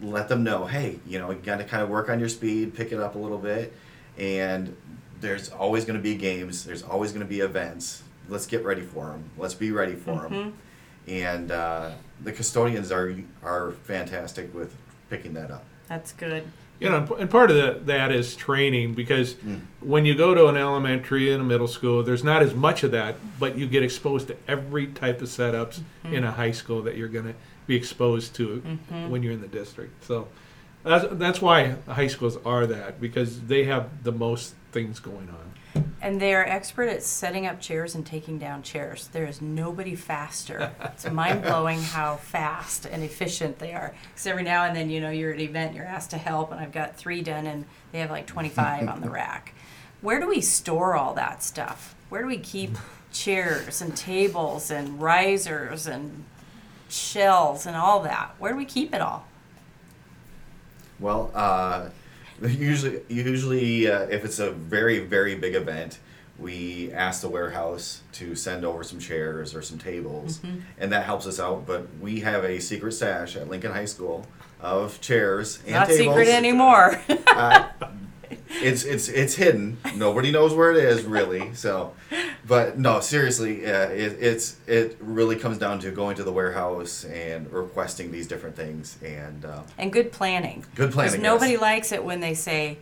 let 0.00 0.28
them 0.28 0.42
know, 0.44 0.66
hey, 0.66 0.98
you 1.06 1.18
know, 1.18 1.30
you 1.30 1.38
got 1.38 1.58
to 1.58 1.64
kind 1.64 1.82
of 1.82 1.88
work 1.88 2.08
on 2.08 2.18
your 2.18 2.28
speed, 2.28 2.74
pick 2.74 2.92
it 2.92 3.00
up 3.00 3.14
a 3.14 3.18
little 3.18 3.38
bit, 3.38 3.72
and 4.18 4.76
there's 5.20 5.50
always 5.50 5.84
going 5.84 5.96
to 5.96 6.02
be 6.02 6.14
games. 6.14 6.64
There's 6.64 6.82
always 6.82 7.12
going 7.12 7.24
to 7.24 7.28
be 7.28 7.40
events. 7.40 8.02
Let's 8.28 8.46
get 8.46 8.64
ready 8.64 8.82
for 8.82 9.06
them. 9.06 9.30
Let's 9.38 9.54
be 9.54 9.70
ready 9.70 9.94
for 9.94 10.22
them. 10.22 10.54
And 11.06 11.50
uh, 11.50 11.92
the 12.22 12.32
custodians 12.32 12.90
are 12.90 13.14
are 13.42 13.72
fantastic 13.72 14.54
with 14.54 14.74
picking 15.10 15.34
that 15.34 15.50
up. 15.50 15.64
That's 15.88 16.12
good. 16.12 16.44
You 16.80 16.90
know, 16.90 17.16
and 17.18 17.30
part 17.30 17.50
of 17.50 17.56
the, 17.56 17.80
that 17.84 18.10
is 18.10 18.34
training 18.34 18.94
because 18.94 19.34
hmm. 19.34 19.58
when 19.80 20.04
you 20.04 20.14
go 20.14 20.34
to 20.34 20.48
an 20.48 20.56
elementary 20.56 21.32
and 21.32 21.40
a 21.40 21.44
middle 21.44 21.68
school, 21.68 22.02
there's 22.02 22.24
not 22.24 22.42
as 22.42 22.52
much 22.54 22.82
of 22.82 22.90
that, 22.90 23.14
but 23.38 23.56
you 23.56 23.66
get 23.66 23.82
exposed 23.82 24.26
to 24.28 24.36
every 24.48 24.88
type 24.88 25.22
of 25.22 25.28
setups 25.28 25.80
mm-hmm. 25.80 26.14
in 26.14 26.24
a 26.24 26.32
high 26.32 26.50
school 26.50 26.82
that 26.82 26.96
you're 26.96 27.08
going 27.08 27.26
to 27.26 27.34
be 27.66 27.76
exposed 27.76 28.34
to 28.34 28.60
mm-hmm. 28.60 29.08
when 29.08 29.22
you're 29.22 29.32
in 29.32 29.40
the 29.40 29.48
district. 29.48 30.04
So 30.04 30.28
that's, 30.82 31.06
that's 31.12 31.40
why 31.40 31.76
high 31.88 32.08
schools 32.08 32.36
are 32.44 32.66
that 32.66 33.00
because 33.00 33.42
they 33.42 33.64
have 33.64 34.02
the 34.02 34.12
most 34.12 34.54
things 34.72 34.98
going 34.98 35.28
on. 35.28 35.53
And 36.04 36.20
they 36.20 36.34
are 36.34 36.44
expert 36.44 36.90
at 36.90 37.02
setting 37.02 37.46
up 37.46 37.62
chairs 37.62 37.94
and 37.94 38.04
taking 38.04 38.38
down 38.38 38.62
chairs. 38.62 39.08
There 39.08 39.24
is 39.24 39.40
nobody 39.40 39.94
faster. 39.94 40.70
It's 40.82 41.10
mind 41.10 41.40
blowing 41.40 41.80
how 41.82 42.16
fast 42.16 42.84
and 42.84 43.02
efficient 43.02 43.58
they 43.58 43.72
are. 43.72 43.94
Because 44.10 44.26
every 44.26 44.42
now 44.42 44.64
and 44.64 44.76
then, 44.76 44.90
you 44.90 45.00
know, 45.00 45.08
you're 45.08 45.30
at 45.30 45.36
an 45.36 45.40
event, 45.40 45.74
you're 45.74 45.86
asked 45.86 46.10
to 46.10 46.18
help, 46.18 46.52
and 46.52 46.60
I've 46.60 46.72
got 46.72 46.94
three 46.94 47.22
done, 47.22 47.46
and 47.46 47.64
they 47.90 48.00
have 48.00 48.10
like 48.10 48.26
25 48.26 48.86
on 48.86 49.00
the 49.00 49.08
rack. 49.22 49.54
Where 50.02 50.20
do 50.20 50.28
we 50.28 50.42
store 50.42 50.94
all 50.94 51.14
that 51.14 51.42
stuff? 51.42 51.94
Where 52.10 52.20
do 52.20 52.28
we 52.28 52.36
keep 52.36 52.76
chairs 53.10 53.80
and 53.80 53.96
tables 53.96 54.70
and 54.70 55.00
risers 55.00 55.86
and 55.86 56.24
shells 56.86 57.64
and 57.64 57.76
all 57.76 58.00
that? 58.02 58.34
Where 58.38 58.52
do 58.52 58.58
we 58.58 58.66
keep 58.66 58.94
it 58.94 59.00
all? 59.00 59.26
Well, 61.00 61.30
uh, 61.34 61.88
usually, 62.42 63.00
usually 63.08 63.88
uh, 63.90 64.02
if 64.02 64.24
it's 64.24 64.38
a 64.38 64.50
very, 64.50 64.98
very 65.00 65.34
big 65.34 65.54
event, 65.54 65.98
we 66.38 66.92
ask 66.92 67.20
the 67.20 67.28
warehouse 67.28 68.02
to 68.12 68.34
send 68.34 68.64
over 68.64 68.82
some 68.82 68.98
chairs 68.98 69.54
or 69.54 69.62
some 69.62 69.78
tables, 69.78 70.38
Mm-hmm. 70.38 70.58
and 70.78 70.92
that 70.92 71.04
helps 71.04 71.26
us 71.26 71.38
out. 71.38 71.66
But 71.66 71.86
we 72.00 72.20
have 72.20 72.44
a 72.44 72.60
secret 72.60 72.92
stash 72.92 73.36
at 73.36 73.48
Lincoln 73.48 73.72
High 73.72 73.84
School 73.84 74.26
of 74.60 75.00
chairs 75.00 75.60
and 75.64 75.74
Not 75.74 75.86
tables. 75.88 76.16
secret 76.16 76.28
anymore. 76.28 77.00
Uh, 77.26 77.66
it's 78.48 78.84
it's 78.84 79.08
it's 79.08 79.34
hidden. 79.34 79.76
Nobody 79.96 80.30
knows 80.30 80.54
where 80.54 80.70
it 80.72 80.76
is 80.78 81.04
really. 81.04 81.54
So, 81.54 81.94
but 82.46 82.78
no, 82.78 83.00
seriously, 83.00 83.64
uh, 83.66 83.88
it, 83.88 84.16
it's 84.20 84.56
it 84.66 84.96
really 85.00 85.36
comes 85.36 85.58
down 85.58 85.78
to 85.80 85.90
going 85.90 86.16
to 86.16 86.24
the 86.24 86.32
warehouse 86.32 87.04
and 87.04 87.50
requesting 87.52 88.10
these 88.12 88.26
different 88.26 88.56
things 88.56 88.98
and. 89.02 89.44
Uh, 89.44 89.62
and 89.78 89.92
good 89.92 90.12
planning. 90.12 90.64
Good 90.74 90.92
planning, 90.92 91.12
Because 91.12 91.22
nobody 91.22 91.52
yes. 91.52 91.60
likes 91.60 91.92
it 91.92 92.04
when 92.04 92.20
they 92.20 92.34
say, 92.34 92.78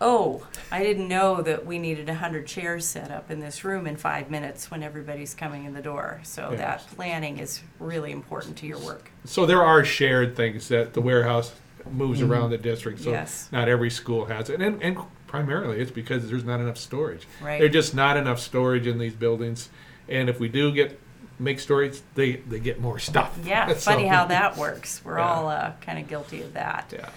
"Oh, 0.00 0.46
I 0.70 0.82
didn't 0.82 1.08
know 1.08 1.42
that 1.42 1.64
we 1.66 1.78
needed 1.78 2.08
hundred 2.08 2.46
chairs 2.46 2.86
set 2.86 3.10
up 3.10 3.30
in 3.30 3.40
this 3.40 3.64
room 3.64 3.86
in 3.86 3.96
five 3.96 4.30
minutes 4.30 4.70
when 4.70 4.82
everybody's 4.82 5.34
coming 5.34 5.64
in 5.64 5.74
the 5.74 5.82
door." 5.82 6.20
So 6.24 6.50
Yes. 6.50 6.58
that 6.60 6.96
planning 6.96 7.38
is 7.38 7.60
really 7.78 8.12
important 8.12 8.56
to 8.58 8.66
your 8.66 8.78
work. 8.78 9.10
So 9.24 9.46
there 9.46 9.62
are 9.62 9.84
shared 9.84 10.36
things 10.36 10.68
that 10.68 10.92
the 10.94 11.00
warehouse 11.00 11.52
moves 11.92 12.20
around 12.22 12.50
the 12.50 12.58
district. 12.58 13.00
So 13.00 13.10
Yes. 13.10 13.48
not 13.52 13.68
every 13.68 13.90
school 13.90 14.24
has 14.26 14.50
it, 14.50 14.60
and, 14.60 14.82
and 14.82 14.98
primarily 15.26 15.80
it's 15.80 15.90
because 15.90 16.28
there's 16.28 16.44
not 16.44 16.60
enough 16.60 16.76
storage. 16.78 17.26
Right. 17.42 17.58
There's 17.60 17.72
just 17.72 17.94
not 17.94 18.16
enough 18.16 18.40
storage 18.40 18.86
in 18.86 18.98
these 18.98 19.14
buildings, 19.14 19.68
and 20.08 20.28
if 20.28 20.38
we 20.40 20.48
do 20.48 20.72
get 20.72 21.00
make 21.38 21.58
storage, 21.60 22.00
they 22.14 22.36
they 22.36 22.60
get 22.60 22.80
more 22.80 22.98
stuff. 22.98 23.36
Yeah, 23.44 23.68
So- 23.74 23.92
funny 23.92 24.06
how 24.06 24.26
that 24.26 24.56
works. 24.56 25.00
We're 25.04 25.18
Yeah. 25.18 25.28
all 25.28 25.48
uh, 25.48 25.72
kind 25.80 25.98
of 25.98 26.08
guilty 26.08 26.42
of 26.42 26.52
that. 26.54 26.92
Yeah. 26.92 27.08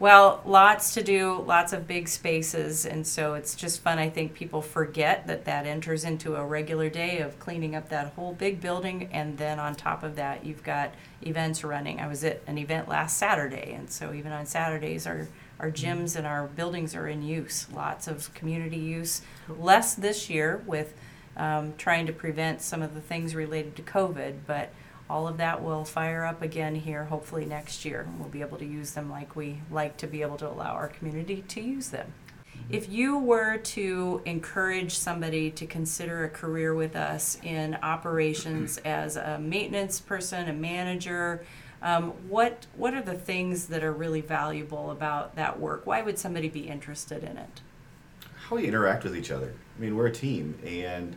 Well, 0.00 0.42
lots 0.44 0.92
to 0.94 1.04
do, 1.04 1.40
lots 1.40 1.72
of 1.72 1.86
big 1.86 2.08
spaces, 2.08 2.84
and 2.84 3.06
so 3.06 3.34
it's 3.34 3.54
just 3.54 3.80
fun. 3.80 3.98
I 3.98 4.10
think 4.10 4.34
people 4.34 4.60
forget 4.60 5.28
that 5.28 5.44
that 5.44 5.66
enters 5.66 6.04
into 6.04 6.34
a 6.34 6.44
regular 6.44 6.90
day 6.90 7.20
of 7.20 7.38
cleaning 7.38 7.76
up 7.76 7.88
that 7.90 8.12
whole 8.14 8.32
big 8.32 8.60
building, 8.60 9.08
and 9.12 9.38
then 9.38 9.60
on 9.60 9.76
top 9.76 10.02
of 10.02 10.16
that, 10.16 10.44
you've 10.44 10.64
got 10.64 10.92
events 11.22 11.62
running. 11.62 12.00
I 12.00 12.08
was 12.08 12.24
at 12.24 12.42
an 12.48 12.58
event 12.58 12.88
last 12.88 13.18
Saturday, 13.18 13.72
and 13.72 13.88
so 13.88 14.12
even 14.12 14.32
on 14.32 14.46
Saturdays, 14.46 15.06
our 15.06 15.28
our 15.60 15.70
gyms 15.70 16.16
and 16.16 16.26
our 16.26 16.48
buildings 16.48 16.96
are 16.96 17.06
in 17.06 17.22
use. 17.22 17.68
Lots 17.72 18.08
of 18.08 18.34
community 18.34 18.76
use. 18.76 19.22
Less 19.48 19.94
this 19.94 20.28
year 20.28 20.60
with 20.66 20.92
um, 21.36 21.74
trying 21.78 22.06
to 22.06 22.12
prevent 22.12 22.60
some 22.60 22.82
of 22.82 22.94
the 22.94 23.00
things 23.00 23.36
related 23.36 23.76
to 23.76 23.82
COVID, 23.82 24.38
but 24.46 24.72
all 25.08 25.28
of 25.28 25.36
that 25.38 25.62
will 25.62 25.84
fire 25.84 26.24
up 26.24 26.42
again 26.42 26.74
here 26.74 27.04
hopefully 27.04 27.44
next 27.44 27.84
year. 27.84 28.08
We'll 28.18 28.28
be 28.28 28.40
able 28.40 28.58
to 28.58 28.64
use 28.64 28.92
them 28.92 29.10
like 29.10 29.36
we 29.36 29.60
like 29.70 29.96
to 29.98 30.06
be 30.06 30.22
able 30.22 30.36
to 30.38 30.48
allow 30.48 30.72
our 30.72 30.88
community 30.88 31.44
to 31.48 31.60
use 31.60 31.90
them. 31.90 32.12
If 32.70 32.88
you 32.88 33.18
were 33.18 33.58
to 33.58 34.22
encourage 34.24 34.96
somebody 34.96 35.50
to 35.50 35.66
consider 35.66 36.24
a 36.24 36.30
career 36.30 36.74
with 36.74 36.96
us 36.96 37.38
in 37.42 37.74
operations 37.82 38.78
as 38.84 39.16
a 39.16 39.38
maintenance 39.38 40.00
person, 40.00 40.48
a 40.48 40.52
manager, 40.52 41.44
um, 41.82 42.12
what 42.28 42.66
what 42.76 42.94
are 42.94 43.02
the 43.02 43.14
things 43.14 43.66
that 43.66 43.84
are 43.84 43.92
really 43.92 44.22
valuable 44.22 44.90
about 44.90 45.36
that 45.36 45.60
work? 45.60 45.86
Why 45.86 46.00
would 46.00 46.18
somebody 46.18 46.48
be 46.48 46.68
interested 46.68 47.22
in 47.22 47.36
it? 47.36 47.60
how 48.48 48.56
we 48.56 48.66
interact 48.66 49.04
with 49.04 49.16
each 49.16 49.30
other. 49.30 49.54
I 49.76 49.80
mean, 49.80 49.96
we're 49.96 50.06
a 50.06 50.12
team, 50.12 50.58
and 50.64 51.16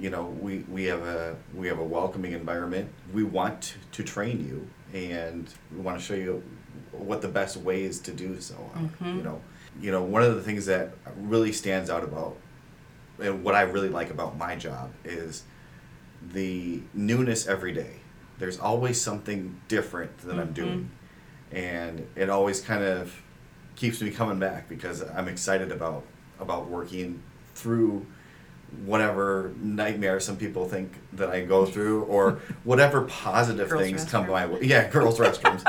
you 0.00 0.10
know, 0.10 0.24
we, 0.40 0.58
we 0.70 0.84
have 0.84 1.02
a 1.02 1.36
we 1.54 1.68
have 1.68 1.78
a 1.78 1.84
welcoming 1.84 2.32
environment. 2.32 2.90
We 3.12 3.22
want 3.22 3.76
to, 3.92 4.02
train 4.02 4.46
you, 4.46 4.68
and 4.98 5.48
we 5.72 5.80
want 5.80 5.98
to 5.98 6.04
show 6.04 6.14
you 6.14 6.42
what 6.92 7.22
the 7.22 7.28
best 7.28 7.56
ways 7.56 8.00
to 8.00 8.12
do 8.12 8.40
so. 8.40 8.54
are. 8.74 9.06
You 9.16 9.22
know, 9.22 9.40
you 9.80 9.90
know, 9.90 10.02
one 10.02 10.22
of 10.22 10.34
the 10.34 10.42
things 10.42 10.66
that 10.66 10.94
really 11.16 11.52
stands 11.52 11.90
out 11.90 12.04
about, 12.04 12.36
and 13.18 13.42
what 13.44 13.54
I 13.54 13.62
really 13.62 13.88
like 13.88 14.10
about 14.10 14.36
my 14.36 14.56
job 14.56 14.92
is 15.04 15.44
the 16.32 16.82
newness 16.92 17.46
every 17.46 17.72
day. 17.72 17.96
There's 18.38 18.58
always 18.58 19.00
something 19.00 19.60
different 19.68 20.18
that 20.18 20.38
I'm 20.38 20.46
mm-hmm. 20.46 20.52
doing, 20.54 20.90
and 21.52 22.06
it 22.16 22.30
always 22.30 22.60
kind 22.60 22.82
of 22.82 23.22
keeps 23.76 24.00
me 24.00 24.10
coming 24.10 24.38
back 24.38 24.68
because 24.68 25.02
I'm 25.02 25.28
excited 25.28 25.72
about 25.72 26.04
about 26.40 26.68
working 26.68 27.22
through 27.54 28.06
whatever 28.84 29.52
nightmare 29.60 30.20
some 30.20 30.36
people 30.36 30.68
think 30.68 30.92
that 31.14 31.30
I 31.30 31.44
go 31.44 31.66
through 31.66 32.04
or 32.04 32.40
whatever 32.64 33.02
positive 33.02 33.68
things 33.70 34.04
come 34.04 34.28
my 34.28 34.46
way. 34.46 34.60
Yeah, 34.62 34.88
girls' 34.88 35.18
restrooms. 35.18 35.62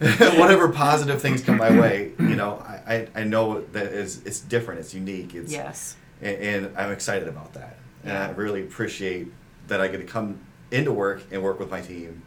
whatever 0.38 0.68
positive 0.68 1.20
things 1.20 1.42
come 1.42 1.56
my 1.56 1.70
way, 1.70 2.12
you 2.18 2.36
know, 2.36 2.62
I, 2.66 2.94
I, 2.94 3.08
I 3.20 3.24
know 3.24 3.62
that 3.72 3.86
it's, 3.86 4.22
it's 4.24 4.40
different, 4.40 4.80
it's 4.80 4.94
unique, 4.94 5.34
it's 5.34 5.52
Yes. 5.52 5.96
and, 6.22 6.36
and 6.36 6.78
I'm 6.78 6.92
excited 6.92 7.26
about 7.28 7.54
that. 7.54 7.78
And 8.04 8.16
I 8.16 8.30
really 8.30 8.62
appreciate 8.62 9.32
that 9.66 9.80
I 9.80 9.88
get 9.88 9.98
to 9.98 10.04
come 10.04 10.38
into 10.70 10.92
work 10.92 11.22
and 11.30 11.42
work 11.42 11.58
with 11.58 11.70
my 11.70 11.80
team 11.80 12.22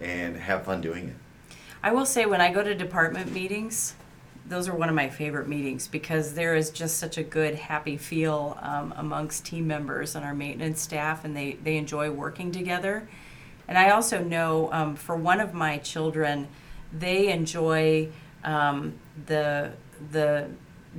and 0.00 0.36
have 0.36 0.64
fun 0.64 0.80
doing 0.80 1.08
it. 1.08 1.16
I 1.82 1.92
will 1.92 2.06
say 2.06 2.26
when 2.26 2.40
I 2.40 2.52
go 2.52 2.62
to 2.62 2.74
department 2.74 3.32
meetings, 3.32 3.94
those 4.46 4.68
are 4.68 4.74
one 4.74 4.88
of 4.88 4.94
my 4.94 5.08
favorite 5.08 5.48
meetings 5.48 5.88
because 5.88 6.34
there 6.34 6.54
is 6.54 6.70
just 6.70 6.98
such 6.98 7.16
a 7.16 7.22
good, 7.22 7.54
happy 7.54 7.96
feel 7.96 8.58
um, 8.60 8.92
amongst 8.96 9.46
team 9.46 9.66
members 9.66 10.14
and 10.14 10.24
our 10.24 10.34
maintenance 10.34 10.80
staff, 10.80 11.24
and 11.24 11.36
they, 11.36 11.52
they 11.62 11.76
enjoy 11.76 12.10
working 12.10 12.52
together. 12.52 13.08
And 13.66 13.78
I 13.78 13.90
also 13.90 14.22
know 14.22 14.70
um, 14.72 14.96
for 14.96 15.16
one 15.16 15.40
of 15.40 15.54
my 15.54 15.78
children, 15.78 16.48
they 16.92 17.32
enjoy 17.32 18.08
um, 18.44 18.94
the 19.26 19.72
the 20.12 20.48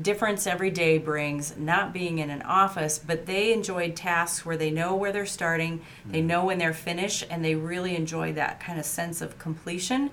difference 0.02 0.46
every 0.46 0.72
day 0.72 0.98
brings 0.98 1.56
not 1.56 1.94
being 1.94 2.20
in 2.20 2.30
an 2.30 2.42
office, 2.42 3.00
but 3.00 3.26
they 3.26 3.54
enjoyed 3.54 3.96
tasks 3.96 4.46
where 4.46 4.58
they 4.58 4.72
know 4.72 4.96
where 4.96 5.12
they're 5.12 5.26
starting, 5.26 5.82
they 6.06 6.22
know 6.22 6.46
when 6.46 6.58
they're 6.58 6.74
finished, 6.74 7.26
and 7.30 7.46
they 7.46 7.56
really 7.56 7.96
enjoy 7.96 8.34
that 8.34 8.60
kind 8.60 8.80
of 8.80 8.86
sense 8.86 9.22
of 9.22 9.40
completion. 9.40 10.10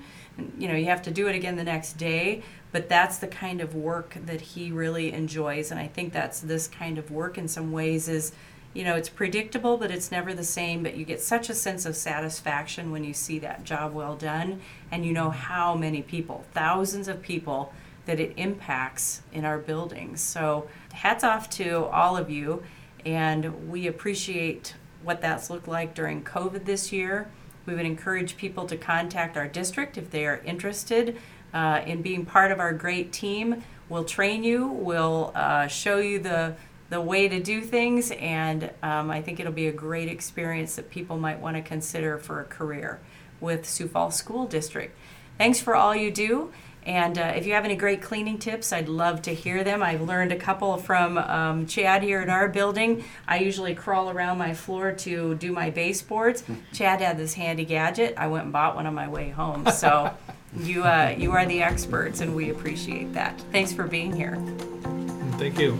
You 0.58 0.68
know, 0.68 0.74
you 0.74 0.86
have 0.86 1.02
to 1.02 1.10
do 1.10 1.28
it 1.28 1.34
again 1.34 1.56
the 1.56 1.64
next 1.64 1.94
day, 1.94 2.42
but 2.70 2.88
that's 2.88 3.18
the 3.18 3.26
kind 3.26 3.60
of 3.60 3.74
work 3.74 4.16
that 4.24 4.40
he 4.40 4.72
really 4.72 5.12
enjoys, 5.12 5.70
and 5.70 5.78
I 5.78 5.88
think 5.88 6.12
that's 6.12 6.40
this 6.40 6.68
kind 6.68 6.98
of 6.98 7.10
work 7.10 7.38
in 7.38 7.48
some 7.48 7.72
ways 7.72 8.08
is. 8.08 8.32
You 8.74 8.84
know, 8.84 8.96
it's 8.96 9.10
predictable, 9.10 9.76
but 9.76 9.90
it's 9.90 10.10
never 10.10 10.32
the 10.32 10.42
same. 10.42 10.82
But 10.82 10.96
you 10.96 11.04
get 11.04 11.20
such 11.20 11.50
a 11.50 11.54
sense 11.54 11.84
of 11.84 11.94
satisfaction 11.94 12.90
when 12.90 13.04
you 13.04 13.12
see 13.12 13.38
that 13.40 13.64
job 13.64 13.92
well 13.92 14.16
done, 14.16 14.62
and 14.90 15.04
you 15.04 15.12
know 15.12 15.28
how 15.28 15.74
many 15.74 16.00
people, 16.00 16.46
thousands 16.54 17.06
of 17.06 17.20
people, 17.20 17.74
that 18.06 18.18
it 18.18 18.32
impacts 18.38 19.20
in 19.30 19.44
our 19.44 19.58
buildings. 19.58 20.22
So, 20.22 20.68
hats 20.92 21.22
off 21.22 21.50
to 21.50 21.84
all 21.86 22.16
of 22.16 22.30
you, 22.30 22.62
and 23.04 23.68
we 23.70 23.86
appreciate 23.86 24.74
what 25.02 25.20
that's 25.20 25.50
looked 25.50 25.68
like 25.68 25.94
during 25.94 26.22
COVID 26.24 26.64
this 26.64 26.92
year. 26.92 27.30
We 27.66 27.74
would 27.74 27.86
encourage 27.86 28.36
people 28.36 28.66
to 28.66 28.76
contact 28.76 29.36
our 29.36 29.48
district 29.48 29.96
if 29.96 30.10
they 30.10 30.26
are 30.26 30.40
interested 30.44 31.16
uh, 31.54 31.82
in 31.86 32.02
being 32.02 32.24
part 32.24 32.50
of 32.50 32.60
our 32.60 32.72
great 32.72 33.12
team. 33.12 33.62
We'll 33.88 34.04
train 34.04 34.42
you, 34.42 34.66
we'll 34.66 35.32
uh, 35.34 35.66
show 35.66 35.98
you 35.98 36.18
the 36.18 36.54
the 36.88 37.00
way 37.00 37.26
to 37.26 37.40
do 37.40 37.62
things, 37.62 38.10
and 38.10 38.70
um, 38.82 39.10
I 39.10 39.22
think 39.22 39.40
it'll 39.40 39.50
be 39.50 39.68
a 39.68 39.72
great 39.72 40.08
experience 40.08 40.76
that 40.76 40.90
people 40.90 41.16
might 41.16 41.40
want 41.40 41.56
to 41.56 41.62
consider 41.62 42.18
for 42.18 42.42
a 42.42 42.44
career 42.44 43.00
with 43.40 43.66
Sioux 43.66 43.88
Falls 43.88 44.14
School 44.14 44.44
District. 44.46 44.94
Thanks 45.38 45.58
for 45.58 45.74
all 45.74 45.96
you 45.96 46.10
do. 46.10 46.52
And 46.84 47.16
uh, 47.16 47.32
if 47.36 47.46
you 47.46 47.52
have 47.52 47.64
any 47.64 47.76
great 47.76 48.02
cleaning 48.02 48.38
tips, 48.38 48.72
I'd 48.72 48.88
love 48.88 49.22
to 49.22 49.34
hear 49.34 49.62
them. 49.62 49.82
I've 49.82 50.00
learned 50.00 50.32
a 50.32 50.36
couple 50.36 50.76
from 50.78 51.16
um, 51.16 51.66
Chad 51.66 52.02
here 52.02 52.20
at 52.20 52.28
our 52.28 52.48
building. 52.48 53.04
I 53.28 53.38
usually 53.38 53.74
crawl 53.74 54.10
around 54.10 54.38
my 54.38 54.52
floor 54.52 54.92
to 54.92 55.36
do 55.36 55.52
my 55.52 55.70
baseboards. 55.70 56.42
Chad 56.72 57.00
had 57.00 57.18
this 57.18 57.34
handy 57.34 57.64
gadget. 57.64 58.14
I 58.16 58.26
went 58.26 58.44
and 58.44 58.52
bought 58.52 58.74
one 58.74 58.86
on 58.86 58.94
my 58.94 59.08
way 59.08 59.30
home. 59.30 59.70
So 59.70 60.12
you, 60.58 60.82
uh, 60.82 61.14
you 61.16 61.30
are 61.32 61.46
the 61.46 61.62
experts, 61.62 62.20
and 62.20 62.34
we 62.34 62.50
appreciate 62.50 63.12
that. 63.12 63.40
Thanks 63.52 63.72
for 63.72 63.86
being 63.86 64.12
here. 64.12 64.36
Thank 65.38 65.58
you. 65.60 65.78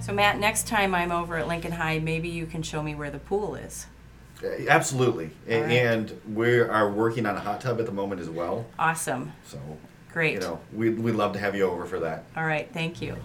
So, 0.00 0.14
Matt, 0.14 0.38
next 0.38 0.66
time 0.66 0.94
I'm 0.94 1.12
over 1.12 1.36
at 1.36 1.46
Lincoln 1.46 1.72
High, 1.72 1.98
maybe 1.98 2.28
you 2.28 2.46
can 2.46 2.62
show 2.62 2.82
me 2.82 2.94
where 2.94 3.10
the 3.10 3.18
pool 3.18 3.54
is. 3.54 3.86
Uh, 4.42 4.48
Absolutely. 4.68 5.30
A- 5.48 5.56
All 5.56 5.62
right. 5.62 5.72
And 5.72 6.20
we 6.34 6.60
are 6.60 6.90
working 6.90 7.26
on 7.26 7.36
a 7.36 7.40
hot 7.40 7.60
tub 7.60 7.78
at 7.80 7.86
the 7.86 7.92
moment 7.92 8.20
as 8.20 8.28
well. 8.30 8.66
Awesome. 8.78 9.32
So, 9.44 9.58
Great. 10.12 10.34
you 10.34 10.40
know, 10.40 10.60
we'd, 10.72 10.98
we'd 10.98 11.14
love 11.14 11.32
to 11.34 11.38
have 11.38 11.54
you 11.54 11.64
over 11.64 11.84
for 11.86 12.00
that. 12.00 12.24
All 12.36 12.44
right. 12.44 12.68
Thank 12.72 13.00
you. 13.02 13.16